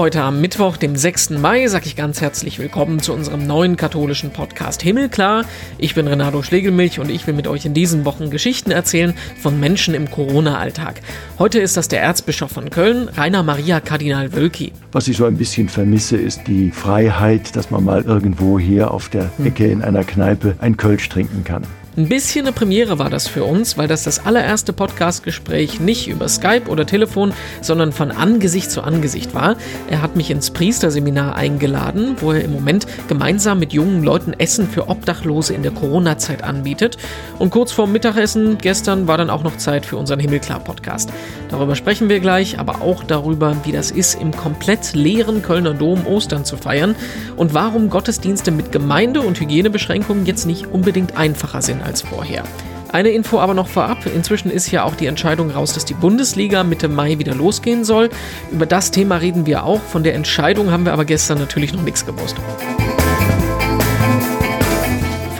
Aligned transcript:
Heute 0.00 0.22
am 0.22 0.40
Mittwoch, 0.40 0.78
dem 0.78 0.96
6. 0.96 1.28
Mai, 1.28 1.66
sage 1.66 1.84
ich 1.84 1.94
ganz 1.94 2.22
herzlich 2.22 2.58
willkommen 2.58 3.00
zu 3.00 3.12
unserem 3.12 3.46
neuen 3.46 3.76
katholischen 3.76 4.30
Podcast 4.30 4.80
Himmelklar. 4.80 5.44
Ich 5.76 5.94
bin 5.94 6.08
Renato 6.08 6.42
Schlegelmilch 6.42 7.00
und 7.00 7.10
ich 7.10 7.26
will 7.26 7.34
mit 7.34 7.46
euch 7.46 7.66
in 7.66 7.74
diesen 7.74 8.06
Wochen 8.06 8.30
Geschichten 8.30 8.70
erzählen 8.70 9.12
von 9.42 9.60
Menschen 9.60 9.92
im 9.92 10.10
Corona-Alltag. 10.10 11.02
Heute 11.38 11.60
ist 11.60 11.76
das 11.76 11.88
der 11.88 12.00
Erzbischof 12.00 12.50
von 12.50 12.70
Köln, 12.70 13.10
Rainer 13.10 13.42
Maria 13.42 13.80
Kardinal 13.80 14.32
Wölki. 14.32 14.72
Was 14.92 15.06
ich 15.06 15.18
so 15.18 15.26
ein 15.26 15.36
bisschen 15.36 15.68
vermisse, 15.68 16.16
ist 16.16 16.46
die 16.46 16.70
Freiheit, 16.70 17.54
dass 17.54 17.70
man 17.70 17.84
mal 17.84 18.00
irgendwo 18.00 18.58
hier 18.58 18.92
auf 18.92 19.10
der 19.10 19.30
Ecke 19.44 19.66
in 19.66 19.82
einer 19.82 20.04
Kneipe 20.04 20.56
ein 20.60 20.78
Kölsch 20.78 21.10
trinken 21.10 21.44
kann. 21.44 21.64
Ein 21.96 22.08
bisschen 22.08 22.46
eine 22.46 22.52
Premiere 22.52 23.00
war 23.00 23.10
das 23.10 23.26
für 23.26 23.42
uns, 23.42 23.76
weil 23.76 23.88
das 23.88 24.04
das 24.04 24.24
allererste 24.24 24.72
Podcast-Gespräch 24.72 25.80
nicht 25.80 26.06
über 26.06 26.28
Skype 26.28 26.68
oder 26.68 26.86
Telefon, 26.86 27.32
sondern 27.62 27.90
von 27.90 28.12
Angesicht 28.12 28.70
zu 28.70 28.82
Angesicht 28.82 29.34
war. 29.34 29.56
Er 29.90 30.00
hat 30.00 30.14
mich 30.14 30.30
ins 30.30 30.52
Priesterseminar 30.52 31.34
eingeladen, 31.34 32.14
wo 32.20 32.30
er 32.30 32.44
im 32.44 32.52
Moment 32.52 32.86
gemeinsam 33.08 33.58
mit 33.58 33.72
jungen 33.72 34.04
Leuten 34.04 34.34
Essen 34.34 34.68
für 34.68 34.88
Obdachlose 34.88 35.52
in 35.52 35.64
der 35.64 35.72
Corona-Zeit 35.72 36.44
anbietet. 36.44 36.96
Und 37.40 37.50
kurz 37.50 37.72
vorm 37.72 37.90
Mittagessen 37.90 38.58
gestern 38.58 39.08
war 39.08 39.18
dann 39.18 39.28
auch 39.28 39.42
noch 39.42 39.56
Zeit 39.56 39.84
für 39.84 39.96
unseren 39.96 40.20
Himmelklar-Podcast. 40.20 41.10
Darüber 41.48 41.74
sprechen 41.74 42.08
wir 42.08 42.20
gleich, 42.20 42.60
aber 42.60 42.82
auch 42.82 43.02
darüber, 43.02 43.56
wie 43.64 43.72
das 43.72 43.90
ist, 43.90 44.14
im 44.14 44.30
komplett 44.30 44.94
leeren 44.94 45.42
Kölner 45.42 45.74
Dom 45.74 46.06
Ostern 46.06 46.44
zu 46.44 46.56
feiern 46.56 46.94
und 47.36 47.52
warum 47.52 47.90
Gottesdienste 47.90 48.52
mit 48.52 48.70
Gemeinde- 48.70 49.22
und 49.22 49.40
Hygienebeschränkungen 49.40 50.24
jetzt 50.24 50.46
nicht 50.46 50.68
unbedingt 50.68 51.16
einfacher 51.16 51.62
sind 51.62 51.79
als 51.82 52.02
vorher. 52.02 52.44
Eine 52.92 53.10
Info 53.10 53.38
aber 53.38 53.54
noch 53.54 53.68
vorab. 53.68 54.04
Inzwischen 54.06 54.50
ist 54.50 54.70
ja 54.70 54.82
auch 54.82 54.94
die 54.96 55.06
Entscheidung 55.06 55.50
raus, 55.50 55.72
dass 55.72 55.84
die 55.84 55.94
Bundesliga 55.94 56.64
Mitte 56.64 56.88
Mai 56.88 57.18
wieder 57.18 57.34
losgehen 57.34 57.84
soll. 57.84 58.10
Über 58.50 58.66
das 58.66 58.90
Thema 58.90 59.16
reden 59.16 59.46
wir 59.46 59.64
auch. 59.64 59.80
Von 59.80 60.02
der 60.02 60.14
Entscheidung 60.14 60.70
haben 60.70 60.84
wir 60.84 60.92
aber 60.92 61.04
gestern 61.04 61.38
natürlich 61.38 61.72
noch 61.72 61.82
nichts 61.82 62.04
gewusst. 62.04 62.36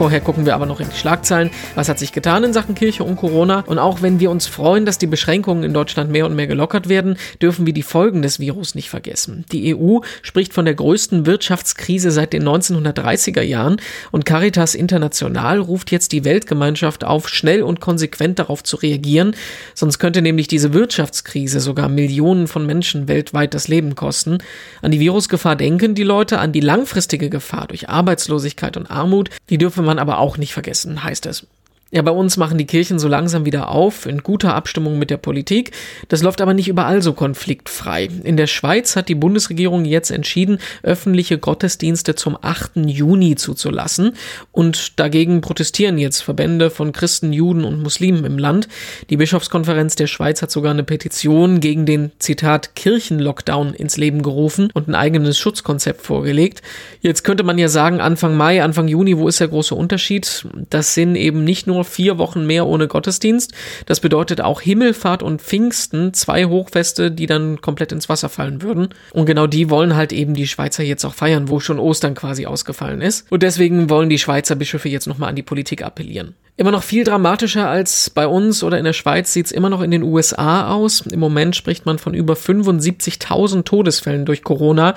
Vorher 0.00 0.22
gucken 0.22 0.46
wir 0.46 0.54
aber 0.54 0.64
noch 0.64 0.80
in 0.80 0.88
die 0.88 0.96
Schlagzeilen. 0.96 1.50
Was 1.74 1.90
hat 1.90 1.98
sich 1.98 2.12
getan 2.12 2.42
in 2.42 2.54
Sachen 2.54 2.74
Kirche 2.74 3.04
und 3.04 3.16
Corona? 3.16 3.64
Und 3.66 3.78
auch 3.78 4.00
wenn 4.00 4.18
wir 4.18 4.30
uns 4.30 4.46
freuen, 4.46 4.86
dass 4.86 4.96
die 4.96 5.06
Beschränkungen 5.06 5.62
in 5.62 5.74
Deutschland 5.74 6.10
mehr 6.10 6.24
und 6.24 6.34
mehr 6.34 6.46
gelockert 6.46 6.88
werden, 6.88 7.18
dürfen 7.42 7.66
wir 7.66 7.74
die 7.74 7.82
Folgen 7.82 8.22
des 8.22 8.40
Virus 8.40 8.74
nicht 8.74 8.88
vergessen. 8.88 9.44
Die 9.52 9.76
EU 9.76 9.98
spricht 10.22 10.54
von 10.54 10.64
der 10.64 10.72
größten 10.72 11.26
Wirtschaftskrise 11.26 12.12
seit 12.12 12.32
den 12.32 12.48
1930er 12.48 13.42
Jahren 13.42 13.76
und 14.10 14.24
Caritas 14.24 14.74
International 14.74 15.58
ruft 15.58 15.90
jetzt 15.90 16.12
die 16.12 16.24
Weltgemeinschaft 16.24 17.04
auf, 17.04 17.28
schnell 17.28 17.62
und 17.62 17.80
konsequent 17.80 18.38
darauf 18.38 18.62
zu 18.62 18.76
reagieren. 18.76 19.36
Sonst 19.74 19.98
könnte 19.98 20.22
nämlich 20.22 20.48
diese 20.48 20.72
Wirtschaftskrise 20.72 21.60
sogar 21.60 21.90
Millionen 21.90 22.46
von 22.46 22.64
Menschen 22.64 23.06
weltweit 23.06 23.52
das 23.52 23.68
Leben 23.68 23.96
kosten. 23.96 24.38
An 24.80 24.92
die 24.92 25.00
Virusgefahr 25.00 25.56
denken 25.56 25.94
die 25.94 26.04
Leute, 26.04 26.38
an 26.38 26.52
die 26.52 26.60
langfristige 26.60 27.28
Gefahr 27.28 27.66
durch 27.66 27.90
Arbeitslosigkeit 27.90 28.78
und 28.78 28.90
Armut, 28.90 29.28
die 29.50 29.58
dürfen 29.58 29.89
man 29.90 29.98
aber 29.98 30.18
auch 30.18 30.36
nicht 30.36 30.52
vergessen, 30.52 31.02
heißt 31.02 31.26
es. 31.26 31.46
Ja, 31.92 32.02
bei 32.02 32.12
uns 32.12 32.36
machen 32.36 32.56
die 32.56 32.66
Kirchen 32.66 33.00
so 33.00 33.08
langsam 33.08 33.44
wieder 33.44 33.70
auf, 33.70 34.06
in 34.06 34.22
guter 34.22 34.54
Abstimmung 34.54 34.96
mit 35.00 35.10
der 35.10 35.16
Politik. 35.16 35.72
Das 36.06 36.22
läuft 36.22 36.40
aber 36.40 36.54
nicht 36.54 36.68
überall 36.68 37.02
so 37.02 37.14
konfliktfrei. 37.14 38.08
In 38.22 38.36
der 38.36 38.46
Schweiz 38.46 38.94
hat 38.94 39.08
die 39.08 39.16
Bundesregierung 39.16 39.84
jetzt 39.84 40.12
entschieden, 40.12 40.58
öffentliche 40.84 41.38
Gottesdienste 41.38 42.14
zum 42.14 42.38
8. 42.40 42.76
Juni 42.86 43.34
zuzulassen. 43.34 44.12
Und 44.52 45.00
dagegen 45.00 45.40
protestieren 45.40 45.98
jetzt 45.98 46.22
Verbände 46.22 46.70
von 46.70 46.92
Christen, 46.92 47.32
Juden 47.32 47.64
und 47.64 47.82
Muslimen 47.82 48.24
im 48.24 48.38
Land. 48.38 48.68
Die 49.10 49.16
Bischofskonferenz 49.16 49.96
der 49.96 50.06
Schweiz 50.06 50.42
hat 50.42 50.52
sogar 50.52 50.70
eine 50.70 50.84
Petition 50.84 51.58
gegen 51.58 51.86
den, 51.86 52.12
Zitat, 52.20 52.76
Kirchenlockdown 52.76 53.74
ins 53.74 53.96
Leben 53.96 54.22
gerufen 54.22 54.70
und 54.74 54.86
ein 54.86 54.94
eigenes 54.94 55.40
Schutzkonzept 55.40 56.02
vorgelegt. 56.02 56.62
Jetzt 57.00 57.24
könnte 57.24 57.42
man 57.42 57.58
ja 57.58 57.66
sagen, 57.66 58.00
Anfang 58.00 58.36
Mai, 58.36 58.62
Anfang 58.62 58.86
Juni, 58.86 59.18
wo 59.18 59.26
ist 59.26 59.40
der 59.40 59.48
große 59.48 59.74
Unterschied? 59.74 60.46
Das 60.68 60.94
sind 60.94 61.16
eben 61.16 61.42
nicht 61.42 61.66
nur 61.66 61.79
vier 61.84 62.18
Wochen 62.18 62.46
mehr 62.46 62.66
ohne 62.66 62.88
Gottesdienst. 62.88 63.52
Das 63.86 64.00
bedeutet 64.00 64.40
auch 64.40 64.60
Himmelfahrt 64.60 65.22
und 65.22 65.42
Pfingsten, 65.42 66.14
zwei 66.14 66.46
Hochfeste, 66.46 67.10
die 67.10 67.26
dann 67.26 67.60
komplett 67.60 67.92
ins 67.92 68.08
Wasser 68.08 68.28
fallen 68.28 68.62
würden. 68.62 68.88
Und 69.12 69.26
genau 69.26 69.46
die 69.46 69.70
wollen 69.70 69.96
halt 69.96 70.12
eben 70.12 70.34
die 70.34 70.46
Schweizer 70.46 70.82
jetzt 70.82 71.04
auch 71.04 71.14
feiern, 71.14 71.48
wo 71.48 71.60
schon 71.60 71.78
Ostern 71.78 72.14
quasi 72.14 72.46
ausgefallen 72.46 73.00
ist. 73.00 73.30
Und 73.30 73.42
deswegen 73.42 73.90
wollen 73.90 74.08
die 74.08 74.18
Schweizer 74.18 74.56
Bischöfe 74.56 74.88
jetzt 74.88 75.06
nochmal 75.06 75.30
an 75.30 75.36
die 75.36 75.42
Politik 75.42 75.82
appellieren. 75.82 76.34
Immer 76.60 76.72
noch 76.72 76.82
viel 76.82 77.04
dramatischer 77.04 77.70
als 77.70 78.10
bei 78.10 78.26
uns 78.26 78.62
oder 78.62 78.76
in 78.76 78.84
der 78.84 78.92
Schweiz 78.92 79.32
sieht 79.32 79.46
es 79.46 79.52
immer 79.52 79.70
noch 79.70 79.80
in 79.80 79.90
den 79.90 80.02
USA 80.02 80.70
aus. 80.70 81.00
Im 81.00 81.18
Moment 81.18 81.56
spricht 81.56 81.86
man 81.86 81.98
von 81.98 82.12
über 82.12 82.34
75.000 82.34 83.64
Todesfällen 83.64 84.26
durch 84.26 84.44
Corona 84.44 84.90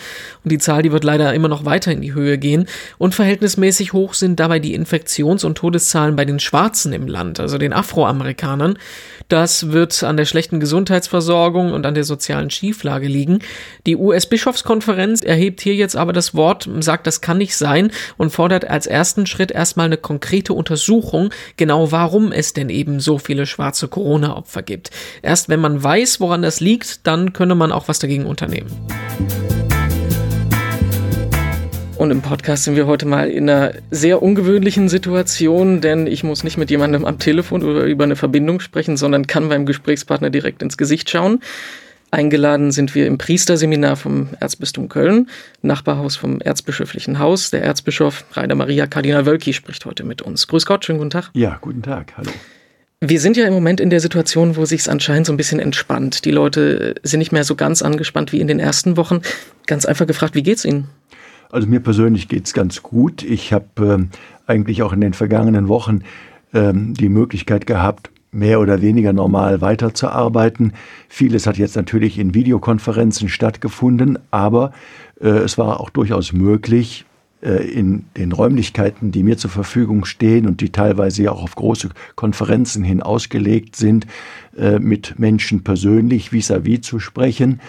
und 0.44 0.51
die 0.51 0.57
Zahl, 0.57 0.81
die 0.81 0.91
wird 0.91 1.05
leider 1.05 1.33
immer 1.33 1.47
noch 1.47 1.63
weiter 1.63 1.94
in 1.94 2.01
die 2.01 2.13
Höhe 2.13 2.38
gehen. 2.38 2.67
Und 2.97 3.15
verhältnismäßig 3.15 3.94
hoch 3.94 4.13
sind 4.13 4.41
dabei 4.41 4.59
die 4.59 4.77
Infektions- 4.77 5.45
und 5.45 5.57
Todeszahlen 5.57 6.17
bei 6.17 6.25
den 6.25 6.41
Schwarzen 6.41 6.72
im 6.94 7.07
Land, 7.07 7.39
also 7.39 7.57
den 7.57 7.73
Afroamerikanern. 7.73 8.78
Das 9.29 9.72
wird 9.72 10.03
an 10.03 10.17
der 10.17 10.25
schlechten 10.25 10.59
Gesundheitsversorgung 10.59 11.72
und 11.72 11.85
an 11.85 11.94
der 11.94 12.03
sozialen 12.03 12.50
Schieflage 12.50 13.07
liegen. 13.07 13.39
Die 13.85 13.95
US-Bischofskonferenz 13.95 15.22
erhebt 15.22 15.62
hier 15.62 15.75
jetzt 15.75 15.95
aber 15.95 16.13
das 16.13 16.35
Wort, 16.35 16.69
sagt, 16.79 17.07
das 17.07 17.22
kann 17.22 17.38
nicht 17.38 17.56
sein 17.56 17.91
und 18.17 18.31
fordert 18.31 18.69
als 18.69 18.88
ersten 18.88 19.25
Schritt 19.25 19.51
erstmal 19.51 19.85
eine 19.85 19.97
konkrete 19.97 20.53
Untersuchung, 20.53 21.29
genau 21.57 21.91
warum 21.91 22.31
es 22.31 22.53
denn 22.53 22.69
eben 22.69 23.00
so 23.00 23.17
viele 23.17 23.45
schwarze 23.45 23.88
Corona-Opfer 23.88 24.63
gibt. 24.63 24.91
Erst 25.22 25.50
wenn 25.50 25.59
man 25.59 25.81
weiß, 25.81 26.19
woran 26.19 26.41
das 26.41 26.59
liegt, 26.59 27.07
dann 27.07 27.33
könne 27.33 27.56
man 27.56 27.72
auch 27.72 27.88
was 27.88 28.00
dagegen 28.00 28.25
unternehmen. 28.25 28.69
Und 32.03 32.12
im 32.12 32.22
Podcast 32.22 32.66
sind 32.66 32.75
wir 32.75 32.86
heute 32.86 33.06
mal 33.06 33.30
in 33.30 33.50
einer 33.50 33.75
sehr 33.90 34.22
ungewöhnlichen 34.22 34.90
Situation, 34.90 35.80
denn 35.80 36.06
ich 36.06 36.25
muss 36.25 36.44
nicht 36.44 36.58
mit 36.58 36.69
jemandem 36.69 37.06
am 37.06 37.18
Telefon 37.18 37.64
oder 37.64 37.86
über 37.86 38.03
eine 38.03 38.18
Verbindung 38.18 38.59
sprechen, 38.59 38.97
sondern 38.97 39.25
kann 39.25 39.47
meinem 39.47 39.66
Gesprächspartner 39.66 40.30
direkt 40.30 40.62
ins 40.62 40.78
Gesicht 40.78 41.09
schauen. 41.09 41.40
Eingeladen 42.12 42.74
sind 42.74 42.94
wir 42.94 43.08
im 43.08 43.18
Priesterseminar 43.18 43.96
vom 43.96 44.28
Erzbistum 44.42 44.90
Köln, 44.90 45.30
Nachbarhaus 45.62 46.18
vom 46.18 46.42
Erzbischöflichen 46.42 47.19
Haus. 47.19 47.52
Der 47.52 47.63
Erzbischof 47.63 48.25
Rainer 48.34 48.56
Maria 48.56 48.86
Kardinal 48.86 49.25
Wölki 49.25 49.53
spricht 49.53 49.86
heute 49.86 50.03
mit 50.03 50.22
uns. 50.22 50.50
Grüß 50.50 50.66
Gott, 50.66 50.84
schönen 50.84 50.97
guten 50.97 51.12
Tag. 51.12 51.30
Ja, 51.31 51.58
guten 51.62 51.84
Tag, 51.84 52.18
hallo. 52.18 52.31
Wir 53.06 53.19
sind 53.19 53.36
ja 53.36 53.46
im 53.46 53.53
Moment 53.53 53.81
in 53.81 53.90
der 53.90 54.00
Situation, 54.00 54.56
wo 54.56 54.63
sich 54.63 54.80
es 54.81 54.90
anscheinend 54.90 55.28
so 55.28 55.34
ein 55.34 55.38
bisschen 55.38 55.59
entspannt. 55.59 56.24
Die 56.24 56.31
Leute 56.31 56.96
sind 57.03 57.19
nicht 57.19 57.34
mehr 57.34 57.44
so 57.44 57.56
ganz 57.56 57.81
angespannt 57.81 58.31
wie 58.31 58.40
in 58.40 58.47
den 58.47 58.59
ersten 58.59 58.96
Wochen. 58.96 59.22
Ganz 59.68 59.86
einfach 59.86 60.08
gefragt, 60.08 60.36
wie 60.36 60.44
geht's 60.44 60.63
Ihnen? 60.63 60.88
Also 61.53 61.68
mir 61.68 61.81
persönlich 61.81 62.30
geht's 62.30 62.52
ganz 62.52 62.81
gut. 62.81 63.22
Ich 63.22 63.53
habe 63.53 63.68
ähm, 63.78 64.09
eigentlich 64.47 64.81
auch 64.81 64.91
in 64.91 65.02
den 65.02 65.14
vergangenen 65.14 65.68
Wochen 65.68 66.02
ähm, 66.52 66.96
die 66.96 67.09
Möglichkeit 67.09 67.68
gehabt, 67.68 68.09
mehr 68.31 68.59
oder 68.59 68.81
weniger 68.81 69.14
normal 69.14 69.62
weiterzuarbeiten. 69.62 70.74
Vieles 71.09 71.46
hat 71.46 71.59
jetzt 71.59 71.75
natürlich 71.75 72.18
in 72.18 72.34
Videokonferenzen 72.34 73.30
stattgefunden, 73.30 74.18
aber 74.31 74.72
äh, 75.22 75.28
es 75.28 75.59
war 75.59 75.80
auch 75.80 75.92
durchaus 75.92 76.34
möglich, 76.34 77.06
äh, 77.44 77.63
in 77.72 78.06
den 78.18 78.31
Räumlichkeiten, 78.31 79.12
die 79.12 79.22
mir 79.22 79.38
zur 79.38 79.52
Verfügung 79.52 80.06
stehen 80.06 80.47
und 80.47 80.59
die 80.59 80.72
teilweise 80.72 81.22
ja 81.22 81.34
auch 81.34 81.44
auf 81.44 81.53
große 81.53 81.90
Konferenzen 82.16 82.84
hin 82.84 83.03
ausgelegt 83.03 83.75
sind, 83.75 84.08
äh, 84.58 84.80
mit 84.80 85.19
Menschen 85.19 85.63
persönlich 85.63 86.31
vis-à-vis 86.31 86.80
-vis 86.80 86.81
zu 86.81 87.00
sprechen 87.00 87.59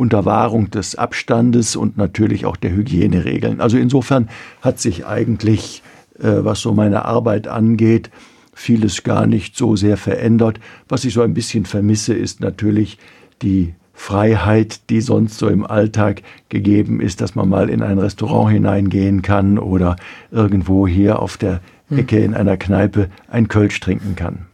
unter 0.00 0.24
Wahrung 0.24 0.70
des 0.70 0.94
Abstandes 0.94 1.76
und 1.76 1.98
natürlich 1.98 2.46
auch 2.46 2.56
der 2.56 2.72
Hygieneregeln. 2.72 3.60
Also 3.60 3.76
insofern 3.76 4.30
hat 4.62 4.80
sich 4.80 5.06
eigentlich, 5.06 5.82
äh, 6.18 6.38
was 6.38 6.60
so 6.60 6.72
meine 6.72 7.04
Arbeit 7.04 7.46
angeht, 7.46 8.10
vieles 8.54 9.02
gar 9.02 9.26
nicht 9.26 9.56
so 9.56 9.76
sehr 9.76 9.98
verändert. 9.98 10.58
Was 10.88 11.04
ich 11.04 11.12
so 11.12 11.20
ein 11.20 11.34
bisschen 11.34 11.66
vermisse, 11.66 12.14
ist 12.14 12.40
natürlich 12.40 12.98
die 13.42 13.74
Freiheit, 13.92 14.88
die 14.88 15.02
sonst 15.02 15.36
so 15.36 15.48
im 15.48 15.66
Alltag 15.66 16.22
gegeben 16.48 17.02
ist, 17.02 17.20
dass 17.20 17.34
man 17.34 17.50
mal 17.50 17.68
in 17.68 17.82
ein 17.82 17.98
Restaurant 17.98 18.50
hineingehen 18.50 19.20
kann 19.20 19.58
oder 19.58 19.96
irgendwo 20.30 20.88
hier 20.88 21.18
auf 21.18 21.36
der 21.36 21.60
hm. 21.88 21.98
Ecke 21.98 22.20
in 22.20 22.32
einer 22.32 22.56
Kneipe 22.56 23.10
ein 23.28 23.48
Kölsch 23.48 23.78
trinken 23.80 24.16
kann. 24.16 24.46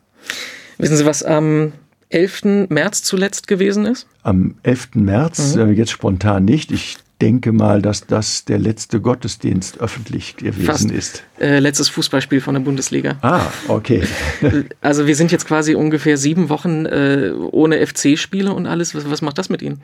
Wissen 0.78 0.96
Sie, 0.96 1.06
was 1.06 1.22
am 1.22 1.72
11. 2.11 2.69
März 2.69 3.03
zuletzt 3.03 3.49
gewesen 3.49 3.87
ist? 3.87 4.06
Am 4.23 4.55
11. 4.62 4.94
März, 4.94 5.56
mhm. 5.56 5.61
äh, 5.61 5.70
jetzt 5.73 5.91
spontan 5.91 6.44
nicht. 6.44 6.73
Ich 6.73 6.99
denke 7.20 7.53
mal, 7.53 7.81
dass 7.81 8.06
das 8.06 8.44
der 8.44 8.58
letzte 8.58 9.00
Gottesdienst 9.00 9.81
öffentlich 9.81 10.37
gewesen 10.37 10.67
Fast. 10.67 10.91
ist. 10.91 11.25
Äh, 11.41 11.61
letztes 11.61 11.88
Fußballspiel 11.88 12.41
von 12.41 12.55
der 12.55 12.61
Bundesliga. 12.61 13.17
Ah, 13.23 13.47
okay. 13.69 14.03
also 14.81 15.06
wir 15.06 15.17
sind 15.17 15.32
jetzt 15.32 15.47
quasi 15.47 15.75
ungefähr 15.75 16.19
sieben 16.19 16.49
Wochen 16.49 16.87
äh, 16.87 17.32
ohne 17.53 17.85
FC-Spiele 17.87 18.53
und 18.53 18.67
alles. 18.67 18.94
Was, 18.94 19.08
was, 19.11 19.23
macht 19.23 19.38
das 19.38 19.49
mit 19.49 19.62
Ihnen? 19.62 19.81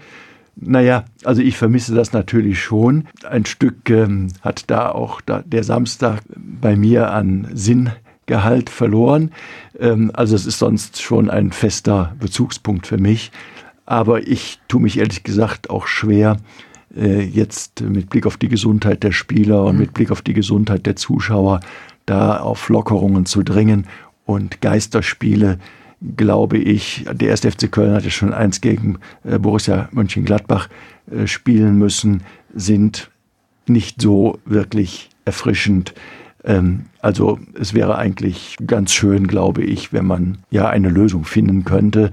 Naja, 0.54 1.06
also 1.24 1.40
ich 1.40 1.56
vermisse 1.56 1.94
das 1.94 2.12
natürlich 2.12 2.62
schon. 2.62 3.08
Ein 3.24 3.46
Stück 3.46 3.88
ähm, 3.88 4.28
hat 4.42 4.64
da 4.66 4.90
auch 4.90 5.22
da, 5.22 5.42
der 5.46 5.64
Samstag 5.64 6.20
bei 6.36 6.76
mir 6.76 7.10
an 7.10 7.48
Sinngehalt 8.28 8.70
verloren. 8.70 9.30
Ähm, 9.78 10.10
also 10.14 10.34
es 10.34 10.46
ist 10.46 10.58
sonst 10.58 11.00
schon 11.00 11.30
ein 11.30 11.52
fester 11.52 12.14
Bezugspunkt 12.18 12.86
für 12.86 12.98
mich. 12.98 13.30
Aber 13.84 14.26
ich 14.26 14.60
tue 14.68 14.80
mich 14.80 14.98
ehrlich 14.98 15.22
gesagt 15.22 15.70
auch 15.70 15.86
schwer, 15.86 16.36
äh, 16.96 17.22
jetzt 17.22 17.80
mit 17.80 18.10
Blick 18.10 18.26
auf 18.26 18.36
die 18.36 18.48
Gesundheit 18.48 19.02
der 19.02 19.12
Spieler 19.12 19.64
und 19.64 19.74
mhm. 19.74 19.80
mit 19.80 19.94
Blick 19.94 20.10
auf 20.10 20.22
die 20.22 20.34
Gesundheit 20.34 20.86
der 20.86 20.96
Zuschauer 20.96 21.60
da 22.06 22.38
auf 22.38 22.68
Lockerungen 22.68 23.26
zu 23.26 23.42
dringen 23.42 23.86
und 24.24 24.60
Geisterspiele 24.60 25.58
glaube 26.16 26.58
ich, 26.58 27.04
der 27.12 27.28
erste 27.28 27.48
FC 27.52 27.70
Köln 27.70 27.94
hatte 27.94 28.10
schon 28.10 28.34
eins 28.34 28.60
gegen 28.60 28.98
äh, 29.22 29.38
Borussia 29.38 29.88
Mönchengladbach 29.92 30.68
äh, 31.08 31.28
spielen 31.28 31.78
müssen, 31.78 32.24
sind 32.52 33.08
nicht 33.68 34.02
so 34.02 34.40
wirklich 34.44 35.10
erfrischend. 35.24 35.94
Ähm, 36.44 36.86
also 37.00 37.38
es 37.58 37.74
wäre 37.74 37.96
eigentlich 37.96 38.56
ganz 38.66 38.92
schön, 38.92 39.26
glaube 39.26 39.62
ich, 39.62 39.92
wenn 39.92 40.06
man 40.06 40.38
ja 40.50 40.68
eine 40.68 40.88
Lösung 40.88 41.24
finden 41.24 41.64
könnte, 41.64 42.10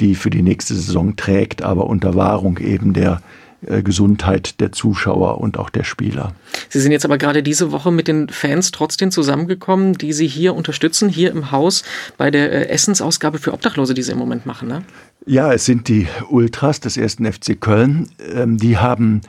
die 0.00 0.14
für 0.14 0.30
die 0.30 0.42
nächste 0.42 0.74
Saison 0.74 1.16
trägt, 1.16 1.62
aber 1.62 1.86
unter 1.86 2.14
Wahrung 2.14 2.58
eben 2.58 2.92
der 2.92 3.22
äh, 3.66 3.82
Gesundheit 3.82 4.60
der 4.60 4.72
Zuschauer 4.72 5.40
und 5.40 5.56
auch 5.56 5.70
der 5.70 5.84
Spieler. 5.84 6.34
Sie 6.68 6.80
sind 6.80 6.90
jetzt 6.90 7.04
aber 7.04 7.16
gerade 7.16 7.44
diese 7.44 7.70
Woche 7.70 7.92
mit 7.92 8.08
den 8.08 8.28
Fans 8.28 8.72
trotzdem 8.72 9.12
zusammengekommen, 9.12 9.92
die 9.92 10.12
Sie 10.12 10.26
hier 10.26 10.54
unterstützen, 10.54 11.08
hier 11.08 11.30
im 11.30 11.52
Haus 11.52 11.84
bei 12.16 12.32
der 12.32 12.50
äh, 12.50 12.68
Essensausgabe 12.70 13.38
für 13.38 13.52
Obdachlose, 13.52 13.94
die 13.94 14.02
Sie 14.02 14.10
im 14.12 14.18
Moment 14.18 14.46
machen, 14.46 14.66
ne? 14.66 14.82
Ja, 15.26 15.52
es 15.52 15.64
sind 15.64 15.86
die 15.86 16.08
Ultras 16.30 16.80
des 16.80 16.96
ersten 16.96 17.30
FC 17.30 17.60
Köln. 17.60 18.10
Ähm, 18.34 18.58
die 18.58 18.78
haben 18.78 19.20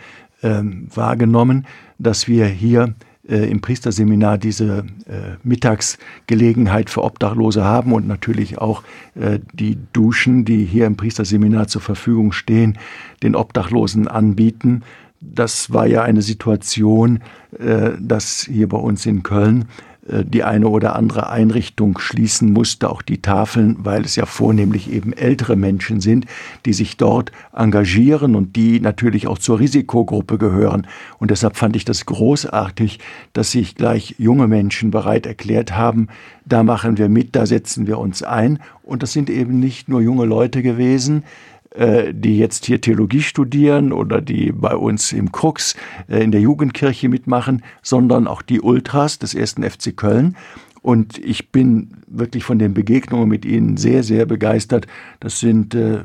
ähm, 0.41 0.87
wahrgenommen, 0.91 1.67
dass 1.99 2.27
wir 2.27 2.47
hier 2.47 2.95
äh, 3.27 3.49
im 3.49 3.61
Priesterseminar 3.61 4.37
diese 4.37 4.85
äh, 5.05 5.37
Mittagsgelegenheit 5.43 6.89
für 6.89 7.03
Obdachlose 7.03 7.63
haben 7.63 7.93
und 7.93 8.07
natürlich 8.07 8.57
auch 8.57 8.83
äh, 9.15 9.39
die 9.53 9.77
Duschen, 9.93 10.45
die 10.45 10.65
hier 10.65 10.85
im 10.85 10.97
Priesterseminar 10.97 11.67
zur 11.67 11.81
Verfügung 11.81 12.31
stehen, 12.31 12.77
den 13.21 13.35
Obdachlosen 13.35 14.07
anbieten. 14.07 14.83
Das 15.21 15.71
war 15.71 15.87
ja 15.87 16.03
eine 16.03 16.21
Situation, 16.21 17.21
äh, 17.57 17.91
dass 17.99 18.47
hier 18.51 18.67
bei 18.67 18.77
uns 18.77 19.05
in 19.05 19.23
Köln 19.23 19.65
die 20.05 20.43
eine 20.43 20.67
oder 20.67 20.97
andere 20.97 21.29
Einrichtung 21.29 21.97
schließen 21.97 22.51
musste, 22.51 22.89
auch 22.89 23.01
die 23.01 23.21
Tafeln, 23.21 23.77
weil 23.79 24.03
es 24.03 24.17
ja 24.17 24.25
vornehmlich 24.25 24.91
eben 24.91 25.13
ältere 25.13 25.55
Menschen 25.55 26.01
sind, 26.01 26.25
die 26.65 26.73
sich 26.73 26.97
dort 26.97 27.31
engagieren 27.53 28.35
und 28.35 28.57
die 28.57 28.81
natürlich 28.81 29.27
auch 29.27 29.37
zur 29.37 29.59
Risikogruppe 29.59 30.37
gehören. 30.37 30.87
Und 31.19 31.31
deshalb 31.31 31.55
fand 31.55 31.77
ich 31.77 31.85
das 31.85 32.05
großartig, 32.05 32.99
dass 33.31 33.51
sich 33.51 33.75
gleich 33.75 34.15
junge 34.17 34.49
Menschen 34.49 34.91
bereit 34.91 35.25
erklärt 35.25 35.77
haben, 35.77 36.07
da 36.45 36.63
machen 36.63 36.97
wir 36.97 37.07
mit, 37.07 37.35
da 37.35 37.45
setzen 37.45 37.87
wir 37.87 37.97
uns 37.97 38.23
ein. 38.23 38.59
Und 38.83 39.01
das 39.01 39.13
sind 39.13 39.29
eben 39.29 39.59
nicht 39.59 39.87
nur 39.87 40.01
junge 40.01 40.25
Leute 40.25 40.61
gewesen, 40.61 41.23
äh, 41.23 41.52
die 41.75 42.37
jetzt 42.37 42.65
hier 42.65 42.81
Theologie 42.81 43.21
studieren 43.21 43.91
oder 43.91 44.21
die 44.21 44.51
bei 44.51 44.75
uns 44.75 45.11
im 45.11 45.31
Krux 45.31 45.75
äh, 46.07 46.23
in 46.23 46.31
der 46.31 46.41
Jugendkirche 46.41 47.09
mitmachen, 47.09 47.63
sondern 47.81 48.27
auch 48.27 48.41
die 48.41 48.61
Ultras 48.61 49.17
des 49.19 49.33
ersten 49.33 49.63
FC 49.63 49.95
Köln. 49.95 50.35
Und 50.83 51.17
ich 51.17 51.51
bin 51.51 51.91
wirklich 52.07 52.43
von 52.43 52.59
den 52.59 52.73
Begegnungen 52.73 53.29
mit 53.29 53.45
ihnen 53.45 53.77
sehr, 53.77 54.03
sehr 54.03 54.25
begeistert. 54.25 54.85
Das 55.19 55.39
sind 55.39 55.73
äh, 55.73 56.03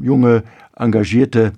junge, 0.00 0.44
engagierte 0.76 1.54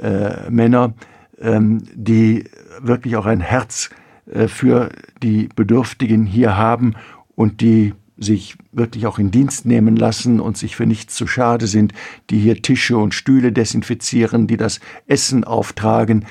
äh, 0.00 0.50
Männer, 0.50 0.94
ähm, 1.40 1.82
die 1.94 2.44
wirklich 2.80 3.16
auch 3.16 3.26
ein 3.26 3.40
Herz 3.40 3.90
äh, 4.32 4.48
für 4.48 4.90
die 5.22 5.48
Bedürftigen 5.54 6.24
hier 6.24 6.56
haben 6.56 6.94
und 7.34 7.60
die 7.60 7.92
sich 8.18 8.56
wirklich 8.72 9.06
auch 9.06 9.18
in 9.18 9.30
Dienst 9.30 9.66
nehmen 9.66 9.96
lassen 9.96 10.40
und 10.40 10.56
sich 10.56 10.76
für 10.76 10.86
nichts 10.86 11.14
zu 11.14 11.26
schade 11.26 11.66
sind, 11.66 11.92
die 12.30 12.38
hier 12.38 12.62
Tische 12.62 12.96
und 12.96 13.14
Stühle 13.14 13.52
desinfizieren, 13.52 14.46
die 14.46 14.56
das 14.56 14.80
Essen 15.06 15.44
auftragen 15.44 16.24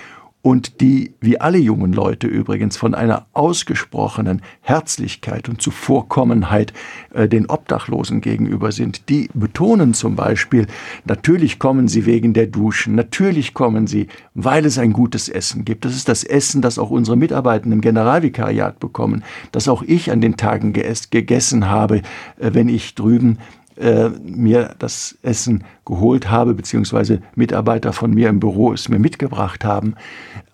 und 0.46 0.80
die, 0.80 1.16
wie 1.22 1.42
alle 1.42 1.58
jungen 1.58 1.92
Leute 1.92 2.28
übrigens, 2.28 2.78
von 2.78 2.94
einer 2.94 3.26
ausgesprochenen 3.34 4.44
Herzlichkeit 4.62 5.50
und 5.50 5.60
Zuvorkommenheit 5.60 6.72
äh, 7.16 7.28
den 7.28 7.48
Obdachlosen 7.48 8.22
gegenüber 8.22 8.72
sind. 8.72 9.10
Die 9.10 9.28
betonen 9.34 9.96
zum 9.96 10.16
Beispiel, 10.16 10.68
natürlich 11.04 11.58
kommen 11.58 11.88
sie 11.88 12.06
wegen 12.06 12.36
der 12.36 12.46
Duschen, 12.46 12.94
natürlich 12.94 13.56
kommen 13.56 13.88
sie, 13.88 14.06
weil 14.36 14.68
es 14.68 14.78
ein 14.78 14.94
gutes 14.94 15.30
Essen 15.30 15.66
gibt. 15.66 15.84
Das 15.84 15.96
ist 15.96 16.10
das 16.10 16.24
Essen, 16.24 16.62
das 16.62 16.78
auch 16.78 16.92
unsere 16.92 17.18
Mitarbeitenden 17.18 17.80
im 17.80 17.82
Generalvikariat 17.82 18.80
bekommen, 18.80 19.24
das 19.52 19.68
auch 19.68 19.82
ich 19.82 20.12
an 20.12 20.22
den 20.22 20.38
Tagen 20.38 20.74
gegessen 20.74 21.72
habe, 21.72 22.04
äh, 22.38 22.52
wenn 22.54 22.70
ich 22.70 22.94
drüben 22.94 23.40
äh, 23.78 24.10
mir 24.10 24.76
das 24.80 25.18
Essen 25.22 25.64
geholt 25.86 26.30
habe, 26.30 26.54
beziehungsweise 26.54 27.22
Mitarbeiter 27.36 27.94
von 27.94 28.14
mir 28.14 28.30
im 28.30 28.40
Büro 28.40 28.72
es 28.72 28.90
mir 28.90 29.00
mitgebracht 29.00 29.66
haben. 29.66 29.96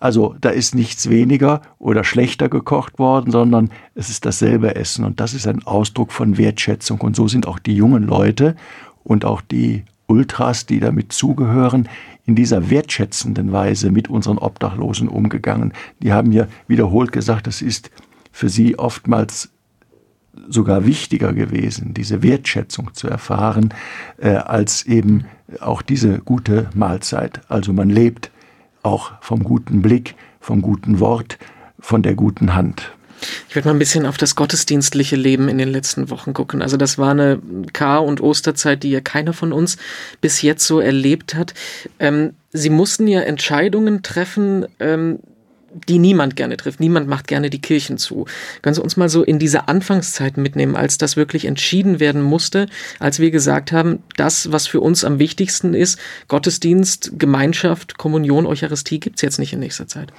Also 0.00 0.34
da 0.40 0.50
ist 0.50 0.74
nichts 0.74 1.08
weniger 1.08 1.62
oder 1.78 2.04
schlechter 2.04 2.48
gekocht 2.48 2.98
worden, 2.98 3.30
sondern 3.30 3.70
es 3.94 4.10
ist 4.10 4.26
dasselbe 4.26 4.74
Essen 4.74 5.04
und 5.04 5.20
das 5.20 5.34
ist 5.34 5.46
ein 5.46 5.62
Ausdruck 5.64 6.12
von 6.12 6.36
Wertschätzung 6.36 7.00
und 7.00 7.14
so 7.14 7.28
sind 7.28 7.46
auch 7.46 7.58
die 7.58 7.76
jungen 7.76 8.02
Leute 8.02 8.56
und 9.04 9.24
auch 9.24 9.40
die 9.40 9.84
Ultras, 10.08 10.66
die 10.66 10.80
damit 10.80 11.12
zugehören, 11.12 11.88
in 12.26 12.34
dieser 12.34 12.70
wertschätzenden 12.70 13.52
Weise 13.52 13.90
mit 13.90 14.08
unseren 14.08 14.38
Obdachlosen 14.38 15.08
umgegangen. 15.08 15.72
Die 16.00 16.12
haben 16.12 16.28
mir 16.28 16.48
wiederholt 16.68 17.12
gesagt, 17.12 17.46
es 17.46 17.62
ist 17.62 17.90
für 18.30 18.48
sie 18.48 18.78
oftmals 18.78 19.51
sogar 20.48 20.86
wichtiger 20.86 21.32
gewesen, 21.32 21.94
diese 21.94 22.22
Wertschätzung 22.22 22.94
zu 22.94 23.08
erfahren, 23.08 23.74
äh, 24.18 24.30
als 24.30 24.84
eben 24.84 25.24
auch 25.60 25.82
diese 25.82 26.18
gute 26.18 26.70
Mahlzeit. 26.74 27.40
Also 27.48 27.72
man 27.72 27.90
lebt 27.90 28.30
auch 28.82 29.12
vom 29.20 29.44
guten 29.44 29.82
Blick, 29.82 30.14
vom 30.40 30.62
guten 30.62 31.00
Wort, 31.00 31.38
von 31.78 32.02
der 32.02 32.14
guten 32.14 32.54
Hand. 32.54 32.92
Ich 33.48 33.54
werde 33.54 33.68
mal 33.68 33.74
ein 33.74 33.78
bisschen 33.78 34.06
auf 34.06 34.16
das 34.16 34.34
gottesdienstliche 34.34 35.16
Leben 35.16 35.48
in 35.48 35.58
den 35.58 35.68
letzten 35.68 36.10
Wochen 36.10 36.32
gucken. 36.32 36.62
Also 36.62 36.76
das 36.76 36.98
war 36.98 37.12
eine 37.12 37.40
Kar- 37.72 38.04
und 38.04 38.20
Osterzeit, 38.20 38.82
die 38.82 38.90
ja 38.90 39.00
keiner 39.00 39.32
von 39.32 39.52
uns 39.52 39.76
bis 40.20 40.42
jetzt 40.42 40.66
so 40.66 40.80
erlebt 40.80 41.34
hat. 41.34 41.54
Ähm, 41.98 42.32
Sie 42.54 42.70
mussten 42.70 43.06
ja 43.06 43.20
Entscheidungen 43.20 44.02
treffen, 44.02 44.66
ähm, 44.78 45.20
die 45.88 45.98
niemand 45.98 46.36
gerne 46.36 46.56
trifft. 46.56 46.80
Niemand 46.80 47.08
macht 47.08 47.26
gerne 47.26 47.50
die 47.50 47.60
Kirchen 47.60 47.98
zu. 47.98 48.26
Können 48.62 48.74
Sie 48.74 48.82
uns 48.82 48.96
mal 48.96 49.08
so 49.08 49.22
in 49.22 49.38
diese 49.38 49.68
Anfangszeit 49.68 50.36
mitnehmen, 50.36 50.76
als 50.76 50.98
das 50.98 51.16
wirklich 51.16 51.44
entschieden 51.44 52.00
werden 52.00 52.22
musste, 52.22 52.66
als 52.98 53.18
wir 53.18 53.30
gesagt 53.30 53.72
haben, 53.72 54.02
das, 54.16 54.52
was 54.52 54.66
für 54.66 54.80
uns 54.80 55.04
am 55.04 55.18
wichtigsten 55.18 55.74
ist, 55.74 55.98
Gottesdienst, 56.28 57.12
Gemeinschaft, 57.18 57.98
Kommunion, 57.98 58.46
Eucharistie, 58.46 59.00
gibt's 59.00 59.22
jetzt 59.22 59.38
nicht 59.38 59.52
in 59.52 59.60
nächster 59.60 59.86
Zeit? 59.86 60.12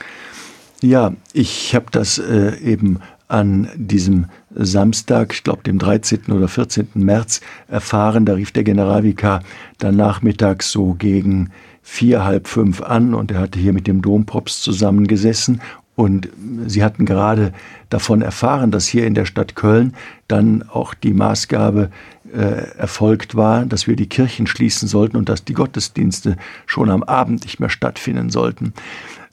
Ja, 0.81 1.13
ich 1.31 1.73
habe 1.75 1.85
das 1.91 2.17
äh, 2.17 2.57
eben 2.57 2.99
an 3.33 3.67
diesem 3.75 4.27
Samstag, 4.51 5.33
ich 5.33 5.43
glaube 5.43 5.63
dem 5.63 5.79
13. 5.79 6.31
oder 6.31 6.47
14. 6.47 6.89
März 6.93 7.41
erfahren. 7.67 8.25
Da 8.25 8.33
rief 8.33 8.51
der 8.51 8.63
Generalvikar 8.63 9.41
dann 9.79 9.95
nachmittags 9.95 10.71
so 10.71 10.93
gegen 10.93 11.49
vier, 11.81 12.23
halb 12.23 12.47
fünf 12.47 12.81
an 12.81 13.15
und 13.15 13.31
er 13.31 13.39
hatte 13.39 13.57
hier 13.57 13.73
mit 13.73 13.87
dem 13.87 14.03
Domprops 14.03 14.61
zusammengesessen 14.61 15.61
und 15.95 16.29
sie 16.67 16.83
hatten 16.83 17.05
gerade 17.05 17.53
davon 17.89 18.21
erfahren, 18.21 18.69
dass 18.69 18.87
hier 18.87 19.07
in 19.07 19.15
der 19.15 19.25
Stadt 19.25 19.55
Köln 19.55 19.93
dann 20.27 20.63
auch 20.69 20.93
die 20.93 21.13
Maßgabe 21.13 21.89
äh, 22.31 22.37
erfolgt 22.77 23.35
war, 23.35 23.65
dass 23.65 23.87
wir 23.87 23.95
die 23.95 24.07
Kirchen 24.07 24.45
schließen 24.45 24.87
sollten 24.87 25.17
und 25.17 25.27
dass 25.27 25.43
die 25.43 25.53
Gottesdienste 25.53 26.37
schon 26.67 26.91
am 26.91 27.01
Abend 27.01 27.43
nicht 27.43 27.59
mehr 27.59 27.69
stattfinden 27.69 28.29
sollten. 28.29 28.73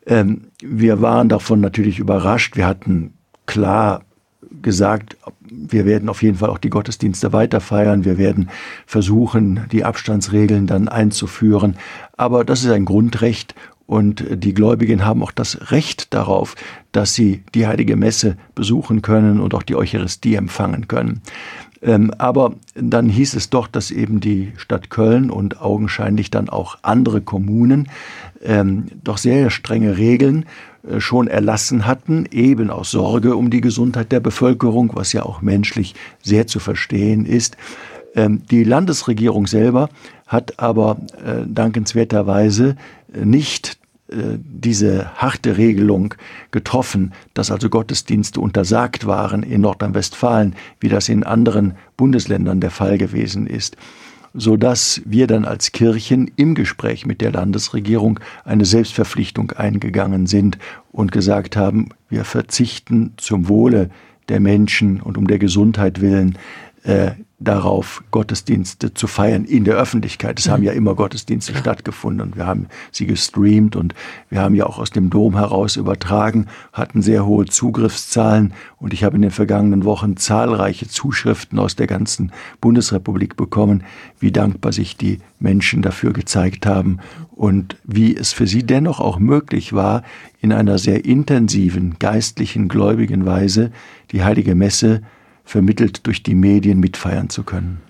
Ähm, 0.07 0.49
wir 0.62 1.02
waren 1.02 1.28
davon 1.28 1.61
natürlich 1.61 1.99
überrascht. 1.99 2.57
Wir 2.57 2.66
hatten 2.66 3.14
klar 3.50 4.02
gesagt, 4.62 5.16
wir 5.42 5.85
werden 5.85 6.09
auf 6.09 6.23
jeden 6.23 6.38
Fall 6.38 6.50
auch 6.50 6.59
die 6.59 6.71
Gottesdienste 6.71 7.33
weiter 7.33 7.61
feiern. 7.61 8.04
Wir 8.04 8.16
werden 8.16 8.49
versuchen, 8.87 9.66
die 9.73 9.85
Abstandsregeln 9.85 10.66
dann 10.66 10.88
einzuführen. 10.88 11.76
Aber 12.16 12.45
das 12.45 12.64
ist 12.64 12.71
ein 12.71 12.85
Grundrecht 12.85 13.54
und 13.87 14.25
die 14.30 14.54
Gläubigen 14.54 15.04
haben 15.04 15.23
auch 15.23 15.33
das 15.33 15.73
Recht 15.73 16.14
darauf, 16.14 16.54
dass 16.92 17.14
sie 17.14 17.42
die 17.54 17.66
heilige 17.66 17.97
Messe 17.97 18.37
besuchen 18.54 19.02
können 19.02 19.40
und 19.40 19.52
auch 19.52 19.64
die 19.64 19.75
Eucharistie 19.75 20.37
empfangen 20.37 20.87
können. 20.87 21.23
Ähm, 21.83 22.12
aber 22.19 22.54
dann 22.75 23.09
hieß 23.09 23.35
es 23.35 23.50
doch, 23.50 23.66
dass 23.66 23.90
eben 23.90 24.21
die 24.21 24.52
Stadt 24.57 24.90
Köln 24.90 25.30
und 25.30 25.61
augenscheinlich 25.61 26.30
dann 26.30 26.49
auch 26.49 26.78
andere 26.83 27.21
Kommunen 27.21 27.88
ähm, 28.42 28.87
doch 29.02 29.19
sehr 29.19 29.50
strenge 29.50 29.97
Regeln 29.97 30.45
schon 30.99 31.29
erlassen 31.29 31.87
hatten, 31.87 32.27
eben 32.31 32.71
aus 32.71 32.91
Sorge 32.91 33.37
um 33.37 33.51
die 33.51 33.61
Gesundheit 33.61 34.13
der 34.13 34.21
Bevölkerung, 34.21 34.93
was 34.95 35.13
ja 35.13 35.25
auch 35.25 35.43
menschlich 35.43 35.95
sehr 36.23 36.47
zu 36.47 36.59
verstehen 36.59 37.27
ist. 37.27 37.57
Ähm, 38.15 38.43
die 38.51 38.65
Landesregierung 38.65 39.47
selber 39.47 39.89
hat 40.27 40.59
aber 40.59 40.99
äh, 41.25 41.47
dankenswerterweise 41.47 42.77
äh, 43.13 43.25
nicht 43.25 43.79
diese 44.13 45.15
harte 45.15 45.57
Regelung 45.57 46.17
getroffen, 46.51 47.13
dass 47.33 47.53
also 47.53 47.71
Gottesdienste 47.71 48.41
untersagt 48.41 49.07
waren 49.07 49.45
in 49.45 49.61
Nordrhein-Westfalen, 49.61 50.57
wie 50.81 50.89
das 50.89 51.09
in 51.09 51.23
anderen 51.23 51.75
Bundesländern 51.97 52.61
der 52.61 52.73
Fall 52.73 52.99
gewesen 52.99 53.47
ist. 53.47 53.77
So 54.35 54.57
dass 54.57 55.03
wir 55.05 55.27
dann 55.27 55.45
als 55.45 55.73
Kirchen 55.73 56.31
im 56.37 56.55
Gespräch 56.55 57.07
mit 57.07 57.21
der 57.21 57.33
Landesregierung 57.33 58.21
eine 58.45 58.65
Selbstverpflichtung 58.65 59.53
eingegangen 59.53 60.27
sind 60.27 60.59
und 60.93 61.13
gesagt 61.13 61.57
haben, 61.57 61.89
wir 62.09 62.25
verzichten 62.25 63.13
zum 63.17 63.49
Wohle 63.49 63.91
der 64.29 64.41
Menschen 64.41 65.01
und 65.01 65.19
um 65.19 65.27
der 65.27 65.39
Gesundheit 65.39 66.01
willen 66.01 66.39
äh, 66.83 67.13
darauf, 67.41 68.05
Gottesdienste 68.11 68.93
zu 68.93 69.07
feiern 69.07 69.45
in 69.45 69.65
der 69.65 69.75
Öffentlichkeit. 69.75 70.39
Es 70.39 70.47
mhm. 70.47 70.53
haben 70.53 70.63
ja 70.63 70.73
immer 70.73 70.95
Gottesdienste 70.95 71.55
stattgefunden 71.57 72.21
und 72.21 72.37
wir 72.37 72.47
haben 72.47 72.69
sie 72.93 73.07
gestreamt 73.07 73.77
und 73.77 73.95
wir 74.29 74.41
haben 74.41 74.55
ja 74.55 74.67
auch 74.67 74.79
aus 74.79 74.91
dem 74.91 75.09
Dom 75.09 75.37
heraus 75.37 75.77
übertragen, 75.77 76.47
hatten 76.73 77.01
sehr 77.01 77.25
hohe 77.25 77.47
Zugriffszahlen 77.47 78.53
und 78.77 78.93
ich 78.93 79.05
habe 79.05 79.17
in 79.17 79.23
den 79.23 79.31
vergangenen 79.31 79.85
Wochen 79.85 80.19
zahlreiche 80.19 80.87
Zuschriften 80.87 81.59
aus 81.59 81.77
der 81.77 81.87
ganzen 81.87 82.31
Bundesrepublik 82.61 83.37
bekommen, 83.37 83.85
wie 84.19 84.33
dankbar 84.33 84.73
sich 84.73 84.99
die 84.99 85.19
Menschen 85.39 85.81
dafür 85.81 86.13
gezeigt 86.13 86.67
haben 86.67 86.99
und 87.31 87.77
wie 87.85 88.15
es 88.15 88.35
für 88.35 88.47
sie 88.47 88.65
dennoch 88.65 89.01
auch 89.01 89.19
möglich 89.19 89.73
war, 89.73 90.03
in 90.43 90.53
einer 90.53 90.79
sehr 90.79 91.07
intensiven 91.07 91.99
geistlichen, 91.99 92.69
gläubigen 92.69 93.25
Weise 93.25 93.71
die 94.13 94.23
heilige 94.23 94.55
Messe 94.55 95.01
vermittelt 95.50 96.07
durch 96.07 96.23
die 96.23 96.35
Medien 96.35 96.78
mitfeiern 96.78 97.28
zu 97.28 97.42
können. 97.42 97.80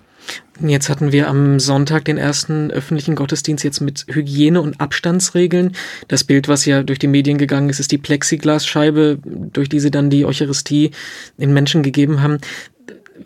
Jetzt 0.60 0.88
hatten 0.88 1.12
wir 1.12 1.28
am 1.28 1.58
Sonntag 1.58 2.04
den 2.04 2.18
ersten 2.18 2.70
öffentlichen 2.70 3.14
Gottesdienst 3.14 3.64
jetzt 3.64 3.80
mit 3.80 4.06
Hygiene- 4.08 4.60
und 4.60 4.80
Abstandsregeln. 4.80 5.72
Das 6.08 6.24
Bild, 6.24 6.48
was 6.48 6.64
ja 6.66 6.82
durch 6.82 6.98
die 6.98 7.06
Medien 7.06 7.38
gegangen 7.38 7.70
ist, 7.70 7.80
ist 7.80 7.92
die 7.92 7.98
Plexiglasscheibe, 7.98 9.18
durch 9.24 9.68
die 9.68 9.80
sie 9.80 9.90
dann 9.90 10.10
die 10.10 10.24
Eucharistie 10.24 10.90
den 11.38 11.52
Menschen 11.52 11.82
gegeben 11.82 12.22
haben. 12.22 12.38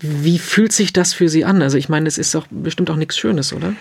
Wie 0.00 0.38
fühlt 0.38 0.72
sich 0.72 0.92
das 0.92 1.12
für 1.12 1.28
Sie 1.28 1.44
an? 1.44 1.62
Also 1.62 1.76
ich 1.76 1.88
meine, 1.88 2.08
es 2.08 2.18
ist 2.18 2.34
doch 2.34 2.46
bestimmt 2.50 2.90
auch 2.90 2.96
nichts 2.96 3.16
Schönes, 3.16 3.52
oder? 3.52 3.74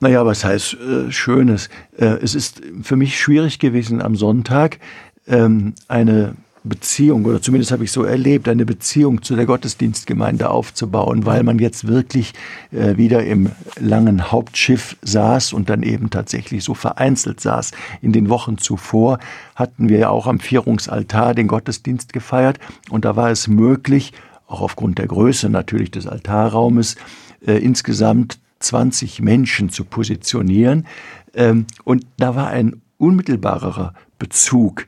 Naja, 0.00 0.24
was 0.24 0.44
heißt 0.44 0.74
äh, 0.74 1.12
Schönes? 1.12 1.68
Äh, 1.96 2.18
es 2.22 2.34
ist 2.34 2.62
für 2.82 2.96
mich 2.96 3.18
schwierig 3.18 3.58
gewesen 3.58 4.00
am 4.00 4.16
Sonntag 4.16 4.78
ähm, 5.26 5.74
eine 5.88 6.36
Beziehung, 6.64 7.24
oder 7.24 7.40
zumindest 7.40 7.72
habe 7.72 7.84
ich 7.84 7.92
so 7.92 8.02
erlebt, 8.04 8.48
eine 8.48 8.66
Beziehung 8.66 9.22
zu 9.22 9.36
der 9.36 9.46
Gottesdienstgemeinde 9.46 10.50
aufzubauen, 10.50 11.26
weil 11.26 11.42
man 11.42 11.58
jetzt 11.58 11.86
wirklich 11.86 12.32
äh, 12.72 12.96
wieder 12.96 13.24
im 13.24 13.50
langen 13.78 14.30
Hauptschiff 14.30 14.96
saß 15.02 15.52
und 15.52 15.70
dann 15.70 15.82
eben 15.82 16.10
tatsächlich 16.10 16.64
so 16.64 16.74
vereinzelt 16.74 17.40
saß. 17.40 17.72
In 18.02 18.12
den 18.12 18.28
Wochen 18.28 18.58
zuvor 18.58 19.18
hatten 19.54 19.88
wir 19.88 19.98
ja 19.98 20.08
auch 20.10 20.26
am 20.26 20.40
Vierungsaltar 20.40 21.34
den 21.34 21.48
Gottesdienst 21.48 22.12
gefeiert 22.12 22.58
und 22.90 23.04
da 23.04 23.16
war 23.16 23.30
es 23.30 23.48
möglich, 23.48 24.12
auch 24.46 24.60
aufgrund 24.60 24.98
der 24.98 25.06
Größe 25.06 25.48
natürlich 25.48 25.90
des 25.90 26.06
Altarraumes, 26.06 26.96
äh, 27.46 27.52
insgesamt 27.58 28.38
20 28.60 29.20
Menschen 29.20 29.70
zu 29.70 29.84
positionieren. 29.84 30.86
Ähm, 31.34 31.66
und 31.84 32.06
da 32.16 32.34
war 32.34 32.48
ein 32.48 32.80
unmittelbarerer 32.98 33.94
Bezug 34.18 34.86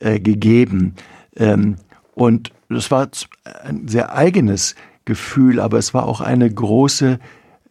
äh, 0.00 0.18
gegeben. 0.20 0.94
Ähm, 1.36 1.76
und 2.14 2.52
das 2.68 2.90
war 2.90 3.08
ein 3.64 3.88
sehr 3.88 4.14
eigenes 4.14 4.74
Gefühl, 5.04 5.60
aber 5.60 5.78
es 5.78 5.94
war 5.94 6.06
auch 6.06 6.20
eine 6.20 6.50
große 6.50 7.18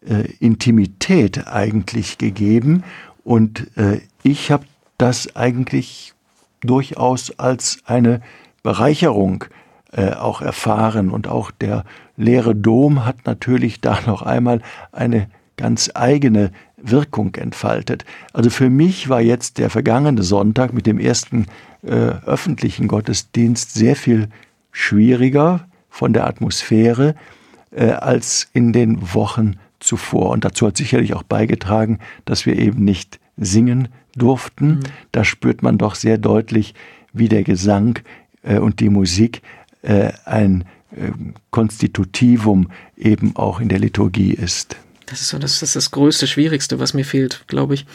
äh, 0.07 0.31
Intimität 0.39 1.47
eigentlich 1.47 2.17
gegeben. 2.17 2.83
Und 3.23 3.75
äh, 3.77 4.01
ich 4.23 4.51
habe 4.51 4.65
das 4.97 5.35
eigentlich 5.35 6.13
durchaus 6.61 7.37
als 7.39 7.79
eine 7.85 8.21
Bereicherung 8.63 9.45
äh, 9.91 10.11
auch 10.11 10.41
erfahren. 10.41 11.09
Und 11.09 11.27
auch 11.27 11.51
der 11.51 11.85
leere 12.17 12.55
Dom 12.55 13.05
hat 13.05 13.25
natürlich 13.25 13.81
da 13.81 13.99
noch 14.05 14.21
einmal 14.21 14.61
eine 14.91 15.29
ganz 15.57 15.91
eigene 15.93 16.51
Wirkung 16.81 17.35
entfaltet. 17.35 18.05
Also 18.33 18.49
für 18.49 18.69
mich 18.69 19.09
war 19.09 19.21
jetzt 19.21 19.57
der 19.57 19.69
vergangene 19.69 20.23
Sonntag 20.23 20.73
mit 20.73 20.85
dem 20.85 20.99
ersten 20.99 21.47
äh, 21.83 21.91
öffentlichen 21.91 22.87
Gottesdienst 22.87 23.73
sehr 23.73 23.95
viel 23.95 24.29
schwieriger 24.71 25.67
von 25.89 26.13
der 26.13 26.27
Atmosphäre 26.27 27.15
äh, 27.71 27.91
als 27.91 28.47
in 28.53 28.73
den 28.73 29.13
Wochen 29.13 29.55
zuvor. 29.79 30.31
Und 30.31 30.45
dazu 30.45 30.67
hat 30.67 30.77
sicherlich 30.77 31.13
auch 31.13 31.23
beigetragen, 31.23 31.99
dass 32.25 32.45
wir 32.45 32.57
eben 32.57 32.83
nicht 32.83 33.19
singen 33.37 33.87
durften. 34.15 34.67
Mhm. 34.67 34.79
Da 35.11 35.23
spürt 35.23 35.63
man 35.63 35.77
doch 35.77 35.95
sehr 35.95 36.17
deutlich, 36.17 36.73
wie 37.13 37.29
der 37.29 37.43
Gesang 37.43 37.99
äh, 38.43 38.57
und 38.59 38.79
die 38.79 38.89
Musik 38.89 39.41
äh, 39.81 40.11
ein 40.25 40.65
äh, 40.91 41.11
Konstitutivum 41.51 42.69
eben 42.97 43.35
auch 43.35 43.59
in 43.59 43.69
der 43.69 43.79
Liturgie 43.79 44.33
ist. 44.33 44.75
Das 45.09 45.21
ist 45.21 45.29
so 45.29 45.39
das, 45.39 45.61
ist 45.61 45.75
das 45.75 45.91
größte, 45.91 46.27
schwierigste, 46.27 46.79
was 46.79 46.93
mir 46.93 47.05
fehlt, 47.05 47.43
glaube 47.47 47.73
ich. 47.73 47.85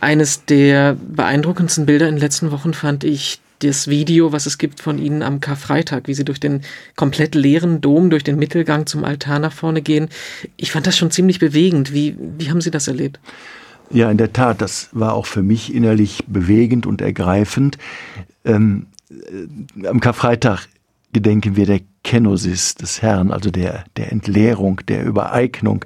Eines 0.00 0.44
der 0.44 0.94
beeindruckendsten 0.94 1.86
Bilder 1.86 2.08
in 2.08 2.16
den 2.16 2.20
letzten 2.20 2.50
Wochen 2.50 2.74
fand 2.74 3.04
ich 3.04 3.40
das 3.60 3.88
Video, 3.88 4.32
was 4.32 4.46
es 4.46 4.58
gibt 4.58 4.80
von 4.80 4.98
Ihnen 4.98 5.22
am 5.22 5.40
Karfreitag, 5.40 6.08
wie 6.08 6.14
Sie 6.14 6.24
durch 6.24 6.40
den 6.40 6.62
komplett 6.96 7.34
leeren 7.34 7.80
Dom, 7.80 8.10
durch 8.10 8.24
den 8.24 8.38
Mittelgang 8.38 8.86
zum 8.86 9.04
Altar 9.04 9.38
nach 9.38 9.52
vorne 9.52 9.80
gehen. 9.80 10.08
Ich 10.56 10.72
fand 10.72 10.86
das 10.86 10.98
schon 10.98 11.12
ziemlich 11.12 11.38
bewegend. 11.38 11.92
Wie, 11.92 12.16
wie 12.18 12.50
haben 12.50 12.60
Sie 12.60 12.72
das 12.72 12.88
erlebt? 12.88 13.20
Ja, 13.90 14.10
in 14.10 14.18
der 14.18 14.32
Tat, 14.32 14.60
das 14.60 14.88
war 14.92 15.14
auch 15.14 15.26
für 15.26 15.42
mich 15.42 15.72
innerlich 15.72 16.24
bewegend 16.26 16.86
und 16.86 17.00
ergreifend. 17.00 17.78
Ähm, 18.44 18.86
äh, 19.10 19.86
am 19.86 20.00
Karfreitag 20.00 20.66
gedenken 21.12 21.56
wir 21.56 21.66
der 21.66 21.80
Kenosis 22.04 22.74
des 22.74 23.02
Herrn, 23.02 23.30
also 23.30 23.50
der, 23.50 23.84
der 23.96 24.12
Entleerung, 24.12 24.80
der 24.88 25.04
Übereignung 25.04 25.84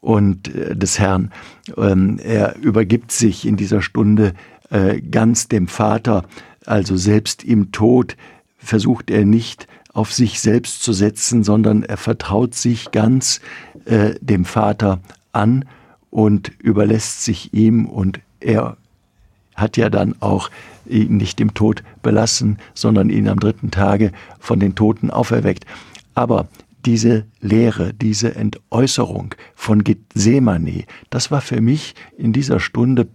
und 0.00 0.54
äh, 0.54 0.76
des 0.76 0.98
Herrn. 0.98 1.32
Ähm, 1.76 2.18
er 2.22 2.56
übergibt 2.56 3.12
sich 3.12 3.46
in 3.46 3.56
dieser 3.56 3.82
Stunde 3.82 4.34
äh, 4.70 5.00
ganz 5.00 5.48
dem 5.48 5.68
Vater, 5.68 6.24
also 6.64 6.96
selbst 6.96 7.44
im 7.44 7.72
Tod 7.72 8.16
versucht 8.58 9.10
er 9.10 9.24
nicht 9.24 9.66
auf 9.92 10.12
sich 10.12 10.40
selbst 10.40 10.82
zu 10.82 10.92
setzen, 10.92 11.42
sondern 11.42 11.82
er 11.82 11.96
vertraut 11.96 12.54
sich 12.54 12.90
ganz 12.90 13.40
äh, 13.86 14.14
dem 14.20 14.44
Vater 14.44 15.00
an 15.32 15.64
und 16.10 16.52
überlässt 16.58 17.24
sich 17.24 17.54
ihm 17.54 17.86
und 17.86 18.20
er 18.40 18.76
hat 19.56 19.76
ja 19.76 19.90
dann 19.90 20.14
auch 20.20 20.50
ihn 20.86 21.16
nicht 21.16 21.40
im 21.40 21.54
Tod 21.54 21.82
belassen, 22.02 22.58
sondern 22.74 23.10
ihn 23.10 23.28
am 23.28 23.40
dritten 23.40 23.70
Tage 23.70 24.12
von 24.38 24.60
den 24.60 24.74
Toten 24.74 25.10
auferweckt. 25.10 25.66
Aber 26.14 26.48
diese 26.84 27.24
Lehre, 27.40 27.92
diese 27.92 28.36
Entäußerung 28.36 29.34
von 29.54 29.82
Gethsemane, 29.82 30.84
das 31.10 31.30
war 31.30 31.40
für 31.40 31.60
mich 31.60 31.94
in 32.16 32.32
dieser 32.32 32.60
Stunde 32.60 33.08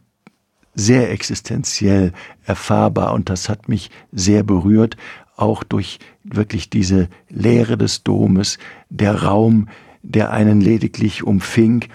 sehr 0.73 1.11
existenziell 1.11 2.13
erfahrbar 2.43 3.13
und 3.13 3.29
das 3.29 3.49
hat 3.49 3.69
mich 3.69 3.89
sehr 4.11 4.43
berührt, 4.43 4.97
auch 5.35 5.63
durch 5.63 5.99
wirklich 6.23 6.69
diese 6.69 7.09
Lehre 7.29 7.77
des 7.77 8.03
Domes, 8.03 8.57
der 8.89 9.23
Raum, 9.23 9.67
der 10.03 10.31
einen 10.31 10.61
lediglich 10.61 11.23
umfing 11.23 11.85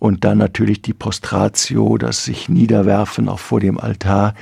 und 0.00 0.24
dann 0.24 0.38
natürlich 0.38 0.82
die 0.82 0.94
Prostratio, 0.94 1.96
das 1.98 2.24
sich 2.24 2.48
niederwerfen 2.48 3.28
auch 3.28 3.38
vor 3.38 3.60
dem 3.60 3.78
Altar, 3.78 4.34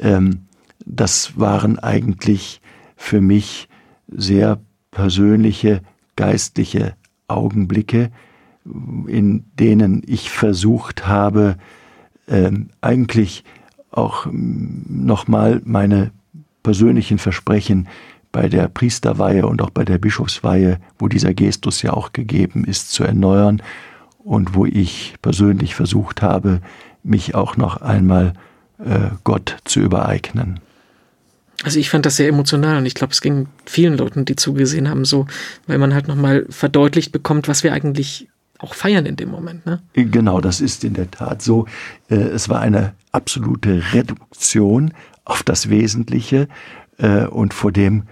ähm, 0.00 0.46
das 0.84 1.38
waren 1.38 1.78
eigentlich 1.78 2.60
für 2.96 3.20
mich 3.20 3.68
sehr 4.08 4.58
persönliche 4.90 5.82
geistliche 6.16 6.94
Augenblicke, 7.28 8.10
in 9.06 9.44
denen 9.58 10.02
ich 10.06 10.30
versucht 10.30 11.06
habe, 11.06 11.56
äh, 12.26 12.50
eigentlich 12.80 13.44
auch 13.90 14.26
nochmal 14.30 15.60
meine 15.64 16.12
persönlichen 16.62 17.18
Versprechen 17.18 17.88
bei 18.32 18.48
der 18.48 18.68
Priesterweihe 18.68 19.46
und 19.46 19.60
auch 19.60 19.70
bei 19.70 19.84
der 19.84 19.98
Bischofsweihe, 19.98 20.78
wo 20.98 21.08
dieser 21.08 21.34
Gestus 21.34 21.82
ja 21.82 21.92
auch 21.92 22.12
gegeben 22.12 22.64
ist, 22.64 22.90
zu 22.90 23.04
erneuern 23.04 23.62
und 24.24 24.54
wo 24.54 24.64
ich 24.66 25.14
persönlich 25.22 25.74
versucht 25.74 26.22
habe, 26.22 26.60
mich 27.02 27.34
auch 27.34 27.56
noch 27.56 27.82
einmal 27.82 28.32
äh, 28.78 29.10
Gott 29.22 29.58
zu 29.64 29.80
übereignen. 29.80 30.60
Also 31.62 31.78
ich 31.78 31.90
fand 31.90 32.04
das 32.04 32.16
sehr 32.16 32.28
emotional 32.28 32.78
und 32.78 32.86
ich 32.86 32.94
glaube, 32.94 33.12
es 33.12 33.20
ging 33.20 33.46
vielen 33.64 33.96
Leuten, 33.96 34.24
die 34.24 34.34
zugesehen 34.34 34.88
haben, 34.88 35.04
so, 35.04 35.26
weil 35.66 35.78
man 35.78 35.94
halt 35.94 36.08
nochmal 36.08 36.46
verdeutlicht 36.48 37.12
bekommt, 37.12 37.46
was 37.46 37.62
wir 37.62 37.72
eigentlich 37.72 38.28
auch 38.58 38.74
feiern 38.74 39.06
in 39.06 39.16
dem 39.16 39.30
Moment. 39.30 39.66
Ne? 39.66 39.82
Genau, 39.92 40.40
das 40.40 40.60
ist 40.60 40.84
in 40.84 40.94
der 40.94 41.10
Tat 41.10 41.42
so. 41.42 41.66
Äh, 42.08 42.16
es 42.16 42.48
war 42.48 42.60
eine 42.60 42.94
absolute 43.12 43.82
Reduktion 43.92 44.92
auf 45.24 45.42
das 45.42 45.68
Wesentliche 45.70 46.48
äh, 46.98 47.26
und 47.26 47.54
vor 47.54 47.72
dem 47.72 48.04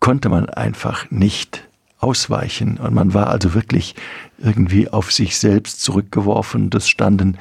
konnte 0.00 0.28
man 0.28 0.48
einfach 0.48 1.10
nicht 1.10 1.67
ausweichen. 1.98 2.78
Und 2.78 2.94
man 2.94 3.14
war 3.14 3.28
also 3.28 3.54
wirklich 3.54 3.94
irgendwie 4.38 4.88
auf 4.88 5.12
sich 5.12 5.38
selbst 5.38 5.82
zurückgeworfen. 5.82 6.70
Das 6.70 6.88
standen 6.88 7.38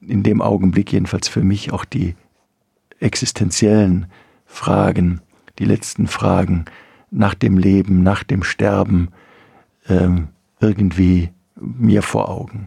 in 0.00 0.22
dem 0.22 0.42
Augenblick 0.42 0.92
jedenfalls 0.92 1.28
für 1.28 1.42
mich 1.42 1.72
auch 1.72 1.84
die 1.84 2.14
existenziellen 3.00 4.06
Fragen, 4.46 5.20
die 5.58 5.64
letzten 5.64 6.06
Fragen 6.06 6.64
nach 7.10 7.34
dem 7.34 7.58
Leben, 7.58 8.02
nach 8.02 8.24
dem 8.24 8.42
Sterben 8.42 9.08
ähm, 9.88 10.28
irgendwie 10.60 11.30
mir 11.56 12.02
vor 12.02 12.28
Augen. 12.28 12.66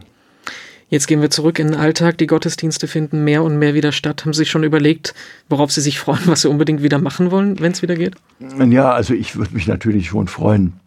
Jetzt 0.88 1.06
gehen 1.06 1.22
wir 1.22 1.30
zurück 1.30 1.60
in 1.60 1.68
den 1.68 1.76
Alltag. 1.76 2.18
Die 2.18 2.26
Gottesdienste 2.26 2.88
finden 2.88 3.22
mehr 3.22 3.44
und 3.44 3.58
mehr 3.58 3.74
wieder 3.74 3.92
statt. 3.92 4.24
Haben 4.24 4.32
Sie 4.32 4.38
sich 4.38 4.50
schon 4.50 4.64
überlegt, 4.64 5.14
worauf 5.48 5.70
Sie 5.70 5.80
sich 5.80 6.00
freuen, 6.00 6.22
was 6.26 6.42
Sie 6.42 6.48
unbedingt 6.48 6.82
wieder 6.82 6.98
machen 6.98 7.30
wollen, 7.30 7.60
wenn 7.60 7.70
es 7.70 7.80
wieder 7.80 7.94
geht? 7.94 8.16
Ja, 8.40 8.90
also 8.90 9.14
ich 9.14 9.36
würde 9.36 9.54
mich 9.54 9.68
natürlich 9.68 10.08
schon 10.08 10.26
freuen, 10.26 10.79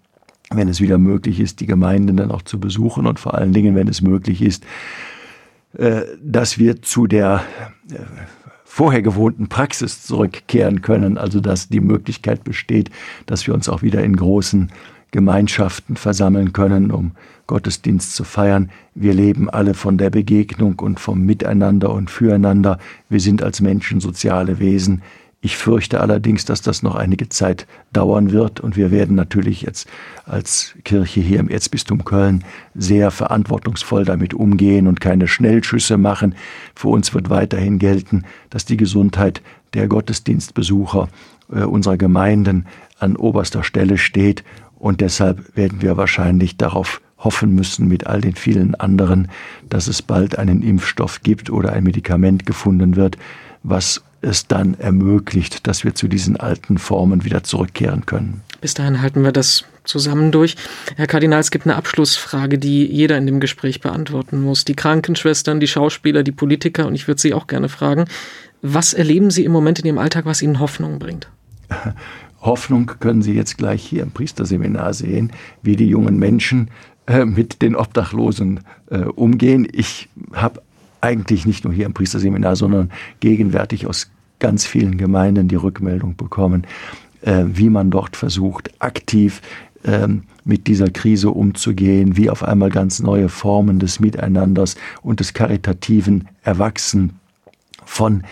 wenn 0.55 0.69
es 0.69 0.81
wieder 0.81 0.97
möglich 0.97 1.39
ist, 1.39 1.59
die 1.59 1.67
Gemeinden 1.67 2.17
dann 2.17 2.31
auch 2.31 2.41
zu 2.41 2.59
besuchen 2.59 3.05
und 3.05 3.19
vor 3.19 3.35
allen 3.35 3.53
Dingen, 3.53 3.75
wenn 3.75 3.87
es 3.87 4.01
möglich 4.01 4.41
ist, 4.41 4.65
äh, 5.77 6.01
dass 6.21 6.57
wir 6.59 6.81
zu 6.81 7.07
der 7.07 7.43
äh, 7.91 7.95
vorher 8.63 9.01
gewohnten 9.01 9.49
Praxis 9.49 10.03
zurückkehren 10.03 10.81
können. 10.81 11.17
Also 11.17 11.39
dass 11.39 11.69
die 11.69 11.79
Möglichkeit 11.79 12.43
besteht, 12.43 12.89
dass 13.25 13.45
wir 13.45 13.53
uns 13.53 13.69
auch 13.69 13.81
wieder 13.81 14.03
in 14.03 14.15
großen 14.15 14.71
Gemeinschaften 15.11 15.95
versammeln 15.95 16.53
können, 16.53 16.91
um 16.91 17.11
Gottesdienst 17.45 18.15
zu 18.15 18.23
feiern. 18.23 18.71
Wir 18.95 19.13
leben 19.13 19.47
alle 19.49 19.75
von 19.75 19.99
der 19.99 20.09
Begegnung 20.09 20.79
und 20.79 20.99
vom 20.99 21.21
Miteinander 21.23 21.91
und 21.91 22.09
Füreinander. 22.09 22.79
Wir 23.09 23.19
sind 23.19 23.43
als 23.43 23.61
Menschen 23.61 23.99
soziale 23.99 24.57
Wesen. 24.57 25.03
Ich 25.45 25.57
fürchte 25.57 25.99
allerdings, 25.99 26.45
dass 26.45 26.61
das 26.61 26.83
noch 26.83 26.95
einige 26.95 27.27
Zeit 27.27 27.67
dauern 27.91 28.31
wird 28.31 28.61
und 28.61 28.77
wir 28.77 28.91
werden 28.91 29.13
natürlich 29.17 29.63
jetzt 29.63 29.89
als 30.25 30.73
Kirche 30.85 31.19
hier 31.19 31.41
im 31.41 31.49
Erzbistum 31.49 32.05
Köln 32.05 32.45
sehr 32.75 33.11
verantwortungsvoll 33.11 34.05
damit 34.05 34.33
umgehen 34.33 34.87
und 34.87 35.01
keine 35.01 35.27
Schnellschüsse 35.27 35.97
machen. 35.97 36.35
Für 36.75 36.87
uns 36.87 37.13
wird 37.13 37.29
weiterhin 37.29 37.77
gelten, 37.77 38.23
dass 38.51 38.63
die 38.63 38.77
Gesundheit 38.77 39.41
der 39.73 39.89
Gottesdienstbesucher 39.89 41.09
äh, 41.51 41.63
unserer 41.63 41.97
Gemeinden 41.97 42.65
an 42.97 43.17
oberster 43.17 43.65
Stelle 43.65 43.97
steht 43.97 44.45
und 44.75 45.01
deshalb 45.01 45.57
werden 45.57 45.81
wir 45.81 45.97
wahrscheinlich 45.97 46.55
darauf 46.55 47.01
hoffen 47.17 47.53
müssen 47.53 47.89
mit 47.89 48.07
all 48.07 48.21
den 48.21 48.35
vielen 48.35 48.75
anderen, 48.75 49.27
dass 49.67 49.87
es 49.87 50.01
bald 50.01 50.39
einen 50.39 50.61
Impfstoff 50.61 51.21
gibt 51.21 51.49
oder 51.49 51.73
ein 51.73 51.83
Medikament 51.83 52.45
gefunden 52.45 52.95
wird, 52.95 53.17
was 53.61 54.03
es 54.23 54.47
dann 54.47 54.73
ermöglicht, 54.75 55.67
dass 55.67 55.83
wir 55.83 55.95
zu 55.95 56.07
diesen 56.07 56.37
alten 56.37 56.77
Formen 56.77 57.23
wieder 57.23 57.43
zurückkehren 57.43 58.05
können. 58.05 58.41
Bis 58.61 58.73
dahin 58.73 59.01
halten 59.01 59.23
wir 59.23 59.31
das 59.31 59.65
zusammen 59.83 60.31
durch. 60.31 60.55
Herr 60.95 61.07
Kardinal, 61.07 61.39
es 61.39 61.51
gibt 61.51 61.65
eine 61.65 61.75
Abschlussfrage, 61.75 62.57
die 62.57 62.85
jeder 62.85 63.17
in 63.17 63.25
dem 63.25 63.39
Gespräch 63.39 63.81
beantworten 63.81 64.41
muss. 64.41 64.65
Die 64.65 64.75
Krankenschwestern, 64.75 65.59
die 65.59 65.67
Schauspieler, 65.67 66.23
die 66.23 66.31
Politiker 66.31 66.87
und 66.87 66.95
ich 66.95 67.07
würde 67.07 67.21
Sie 67.21 67.33
auch 67.33 67.47
gerne 67.47 67.69
fragen, 67.69 68.05
was 68.61 68.93
erleben 68.93 69.29
Sie 69.29 69.43
im 69.43 69.51
Moment 69.51 69.79
in 69.79 69.85
Ihrem 69.85 69.97
Alltag, 69.97 70.25
was 70.25 70.41
Ihnen 70.41 70.59
Hoffnung 70.59 70.99
bringt? 70.99 71.27
Hoffnung 72.41 72.91
können 72.99 73.21
Sie 73.21 73.33
jetzt 73.33 73.57
gleich 73.57 73.83
hier 73.83 74.03
im 74.03 74.11
Priesterseminar 74.11 74.93
sehen, 74.93 75.31
wie 75.61 75.75
die 75.75 75.87
jungen 75.87 76.17
Menschen 76.17 76.69
äh, 77.07 77.25
mit 77.25 77.61
den 77.61 77.75
Obdachlosen 77.75 78.61
äh, 78.89 78.99
umgehen. 78.99 79.67
Ich 79.71 80.09
habe 80.33 80.61
eigentlich 81.01 81.45
nicht 81.45 81.65
nur 81.65 81.73
hier 81.73 81.85
im 81.85 81.93
Priesterseminar, 81.93 82.55
sondern 82.55 82.91
gegenwärtig 83.19 83.87
aus 83.87 84.09
ganz 84.43 84.65
vielen 84.65 84.97
Gemeinden 84.97 85.47
die 85.47 85.55
Rückmeldung 85.55 86.17
bekommen, 86.17 86.67
äh, 87.21 87.45
wie 87.47 87.69
man 87.69 87.91
dort 87.91 88.17
versucht, 88.17 88.71
aktiv 88.79 89.41
ähm, 89.85 90.23
mit 90.43 90.67
dieser 90.67 90.89
Krise 90.89 91.29
umzugehen, 91.29 92.17
wie 92.17 92.29
auf 92.29 92.43
einmal 92.43 92.69
ganz 92.69 92.99
neue 92.99 93.29
Formen 93.29 93.79
des 93.79 94.01
Miteinanders 94.01 94.75
und 95.01 95.21
des 95.21 95.33
Karitativen 95.33 96.27
erwachsen 96.43 97.13
von 97.85 98.23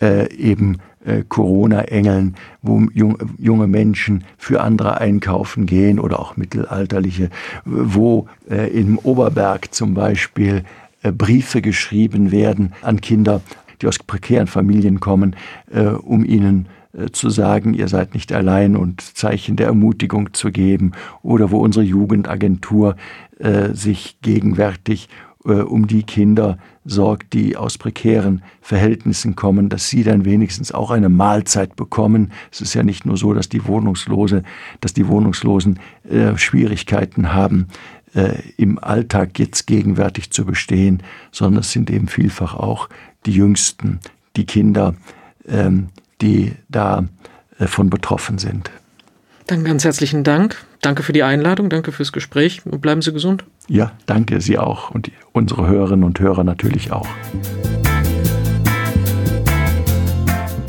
äh, 0.00 0.32
eben 0.36 0.78
äh, 1.04 1.24
Corona-Engeln, 1.28 2.36
wo 2.62 2.82
jung, 2.94 3.18
junge 3.36 3.66
Menschen 3.66 4.22
für 4.38 4.60
andere 4.60 5.00
einkaufen 5.00 5.66
gehen 5.66 5.98
oder 5.98 6.20
auch 6.20 6.36
mittelalterliche, 6.36 7.30
wo 7.64 8.28
äh, 8.48 8.70
im 8.70 8.98
Oberberg 8.98 9.74
zum 9.74 9.94
Beispiel 9.94 10.62
äh, 11.02 11.10
Briefe 11.10 11.60
geschrieben 11.60 12.30
werden 12.30 12.72
an 12.82 13.00
Kinder, 13.00 13.40
die 13.80 13.86
aus 13.86 13.98
prekären 13.98 14.46
Familien 14.46 15.00
kommen, 15.00 15.36
äh, 15.70 15.86
um 15.86 16.24
ihnen 16.24 16.68
äh, 16.92 17.10
zu 17.10 17.30
sagen, 17.30 17.74
ihr 17.74 17.88
seid 17.88 18.14
nicht 18.14 18.32
allein 18.32 18.76
und 18.76 19.00
Zeichen 19.00 19.56
der 19.56 19.66
Ermutigung 19.66 20.34
zu 20.34 20.50
geben, 20.50 20.92
oder 21.22 21.50
wo 21.50 21.58
unsere 21.58 21.84
Jugendagentur 21.84 22.96
äh, 23.38 23.72
sich 23.74 24.18
gegenwärtig 24.22 25.08
um 25.48 25.86
die 25.86 26.02
Kinder 26.02 26.58
sorgt, 26.84 27.32
die 27.32 27.56
aus 27.56 27.78
prekären 27.78 28.42
Verhältnissen 28.60 29.36
kommen, 29.36 29.68
dass 29.68 29.88
sie 29.88 30.02
dann 30.02 30.24
wenigstens 30.24 30.72
auch 30.72 30.90
eine 30.90 31.08
Mahlzeit 31.08 31.76
bekommen. 31.76 32.32
Es 32.50 32.60
ist 32.60 32.74
ja 32.74 32.82
nicht 32.82 33.06
nur 33.06 33.16
so, 33.16 33.32
dass 33.32 33.48
die 33.48 33.66
Wohnungslose, 33.66 34.42
dass 34.80 34.92
die 34.92 35.06
Wohnungslosen 35.06 35.78
äh, 36.08 36.36
Schwierigkeiten 36.36 37.32
haben, 37.32 37.68
äh, 38.14 38.40
im 38.56 38.78
Alltag 38.78 39.38
jetzt 39.38 39.66
gegenwärtig 39.66 40.30
zu 40.30 40.44
bestehen, 40.44 41.02
sondern 41.32 41.60
es 41.60 41.72
sind 41.72 41.90
eben 41.90 42.08
vielfach 42.08 42.54
auch 42.54 42.88
die 43.26 43.32
Jüngsten, 43.32 44.00
die 44.36 44.46
Kinder, 44.46 44.94
ähm, 45.46 45.88
die 46.20 46.54
davon 46.68 47.10
äh, 47.58 47.90
betroffen 47.90 48.38
sind. 48.38 48.70
Dann 49.46 49.64
ganz 49.64 49.84
herzlichen 49.84 50.24
Dank. 50.24 50.56
Danke 50.80 51.02
für 51.02 51.12
die 51.12 51.22
Einladung, 51.22 51.68
danke 51.70 51.92
fürs 51.92 52.12
Gespräch 52.12 52.62
und 52.66 52.80
bleiben 52.80 53.02
Sie 53.02 53.12
gesund. 53.12 53.44
Ja, 53.68 53.92
danke 54.06 54.40
Sie 54.40 54.58
auch 54.58 54.90
und 54.90 55.10
unsere 55.32 55.66
Hörerinnen 55.66 56.04
und 56.04 56.18
Hörer 56.18 56.44
natürlich 56.44 56.92
auch. 56.92 57.08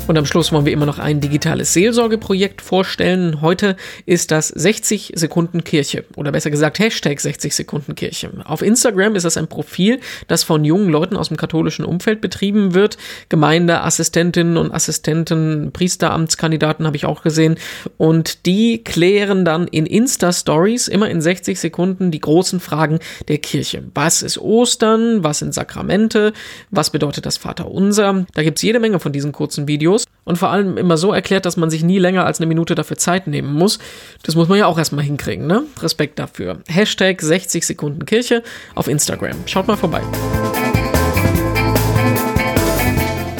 Und 0.08 0.16
am 0.16 0.24
Schluss 0.24 0.52
wollen 0.52 0.64
wir 0.64 0.72
immer 0.72 0.86
noch 0.86 0.98
ein 0.98 1.20
digitales 1.20 1.74
Seelsorgeprojekt 1.74 2.62
vorstellen. 2.62 3.42
Heute 3.42 3.76
ist 4.06 4.30
das 4.30 4.48
60 4.48 5.12
Sekunden 5.14 5.64
Kirche 5.64 6.06
oder 6.16 6.32
besser 6.32 6.50
gesagt 6.50 6.78
Hashtag 6.78 7.20
60 7.20 7.54
Sekunden 7.54 7.94
Kirche. 7.94 8.30
Auf 8.46 8.62
Instagram 8.62 9.16
ist 9.16 9.24
das 9.24 9.36
ein 9.36 9.48
Profil, 9.48 10.00
das 10.26 10.44
von 10.44 10.64
jungen 10.64 10.88
Leuten 10.88 11.14
aus 11.14 11.28
dem 11.28 11.36
katholischen 11.36 11.84
Umfeld 11.84 12.22
betrieben 12.22 12.72
wird. 12.72 12.96
Gemeindeassistentinnen 13.28 14.56
und 14.56 14.72
Assistenten, 14.72 15.72
Priesteramtskandidaten 15.74 16.86
habe 16.86 16.96
ich 16.96 17.04
auch 17.04 17.22
gesehen. 17.22 17.56
Und 17.98 18.46
die 18.46 18.82
klären 18.82 19.44
dann 19.44 19.68
in 19.68 19.84
Insta-Stories 19.84 20.88
immer 20.88 21.10
in 21.10 21.20
60 21.20 21.60
Sekunden 21.60 22.10
die 22.10 22.20
großen 22.20 22.60
Fragen 22.60 22.98
der 23.28 23.36
Kirche. 23.36 23.82
Was 23.92 24.22
ist 24.22 24.38
Ostern? 24.38 25.22
Was 25.22 25.40
sind 25.40 25.52
Sakramente? 25.52 26.32
Was 26.70 26.88
bedeutet 26.88 27.26
das 27.26 27.36
Vaterunser? 27.36 28.24
Da 28.32 28.42
gibt 28.42 28.56
es 28.56 28.62
jede 28.62 28.80
Menge 28.80 29.00
von 29.00 29.12
diesen 29.12 29.32
kurzen 29.32 29.68
Videos. 29.68 29.97
Videos 29.98 30.04
und 30.24 30.36
vor 30.36 30.50
allem 30.50 30.76
immer 30.76 30.96
so 30.96 31.12
erklärt, 31.12 31.46
dass 31.46 31.56
man 31.56 31.70
sich 31.70 31.82
nie 31.82 31.98
länger 31.98 32.26
als 32.26 32.38
eine 32.38 32.46
Minute 32.46 32.74
dafür 32.74 32.98
Zeit 32.98 33.26
nehmen 33.26 33.52
muss. 33.54 33.78
Das 34.22 34.34
muss 34.34 34.48
man 34.48 34.58
ja 34.58 34.66
auch 34.66 34.78
erstmal 34.78 35.04
hinkriegen, 35.04 35.46
ne? 35.46 35.64
Respekt 35.80 36.18
dafür. 36.18 36.60
Hashtag 36.68 37.20
60 37.20 37.66
Sekunden 37.66 38.04
Kirche 38.04 38.42
auf 38.74 38.88
Instagram. 38.88 39.36
Schaut 39.46 39.66
mal 39.66 39.76
vorbei. 39.76 40.02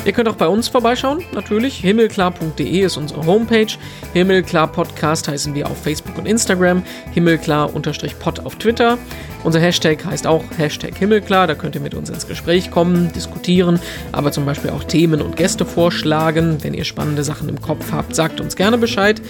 Ihr 0.05 0.15
könnt 0.15 0.29
auch 0.31 0.37
bei 0.37 0.49
uns 0.49 0.69
vorbeischauen, 0.69 1.23
natürlich. 1.35 1.77
Himmelklar.de 1.81 2.81
ist 2.81 2.97
unsere 2.97 3.27
Homepage. 3.27 3.67
Himmelklar 4.15 4.67
Podcast 4.73 5.29
heißen 5.29 5.55
wir 5.55 5.67
auf 5.67 5.83
Facebook 5.83 6.17
und 6.17 6.25
Instagram. 6.25 6.83
Himmelklar-Pod 7.13 8.41
auf 8.41 8.57
Twitter. 8.57 8.97
Unser 9.45 9.61
Hashtag 9.61 10.05
heißt 10.05 10.27
auch 10.27 10.45
Hashtag 10.57 10.97
Himmelklar. 10.97 11.47
Da 11.47 11.55
könnt 11.55 11.75
ihr 11.75 11.81
mit 11.81 11.95
uns 11.95 12.11
ins 12.11 12.27
Gespräch 12.27 12.71
kommen, 12.71 13.13
diskutieren, 13.13 13.79
aber 14.13 14.33
zum 14.33 14.45
Beispiel 14.45 14.71
auch 14.71 14.85
Themen 14.85 15.23
und 15.23 15.37
Gäste 15.37 15.65
vorschlagen. 15.65 16.59
Wenn 16.63 16.75
ihr 16.75 16.85
spannende 16.85 17.25
Sachen 17.25 17.49
im 17.49 17.61
Kopf 17.61 17.93
habt, 17.93 18.15
sagt 18.15 18.41
uns 18.41 18.57
gerne 18.57 18.79
Bescheid. 18.79 19.23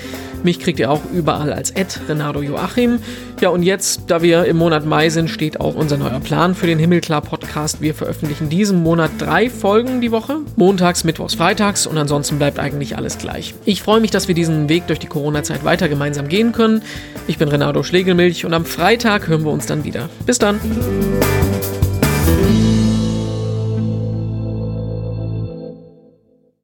Mich 0.43 0.61
kriegt 0.61 0.79
ihr 0.79 0.91
auch 0.91 1.03
überall 1.13 1.53
als 1.53 1.71
Ed 1.71 2.01
Renato 2.09 2.43
Joachim. 2.43 3.01
Ja, 3.41 3.51
und 3.51 3.63
jetzt, 3.63 4.03
da 4.09 4.23
wir 4.23 4.45
im 4.47 4.57
Monat 4.57 4.85
Mai 4.85 5.11
sind, 5.11 5.31
steht 5.31 5.61
auch 5.61 5.75
unser 5.75 5.97
neuer 5.97 6.21
Plan 6.21 6.55
für 6.55 6.67
den 6.67 6.79
Himmelklar 6.79 7.21
Podcast. 7.21 7.81
Wir 7.81 7.95
veröffentlichen 7.95 8.49
diesen 8.49 8.83
Monat 8.83 9.11
drei 9.19 9.51
Folgen 9.51 10.01
die 10.01 10.11
Woche. 10.11 10.39
Montags, 10.57 11.05
Mittwochs, 11.05 11.35
Freitags 11.35 11.87
und 11.87 11.99
ansonsten 11.99 12.39
bleibt 12.39 12.59
eigentlich 12.59 12.97
alles 12.97 13.19
gleich. 13.19 13.55
Ich 13.65 13.83
freue 13.83 14.01
mich, 14.01 14.11
dass 14.11 14.27
wir 14.27 14.35
diesen 14.35 14.69
Weg 14.69 14.87
durch 14.87 14.99
die 14.99 15.07
Corona-Zeit 15.07 15.65
weiter 15.65 15.89
gemeinsam 15.89 16.29
gehen 16.29 16.53
können. 16.53 16.83
Ich 17.27 17.39
bin 17.39 17.49
Renato 17.49 17.83
Schlegelmilch 17.83 18.45
und 18.45 18.55
am 18.55 18.65
Freitag 18.65 19.29
hören 19.29 19.45
wir 19.45 19.53
uns 19.53 19.67
dann 19.67 19.85
wieder. 19.99 20.09
Bis 20.27 20.39
dann. 20.39 20.61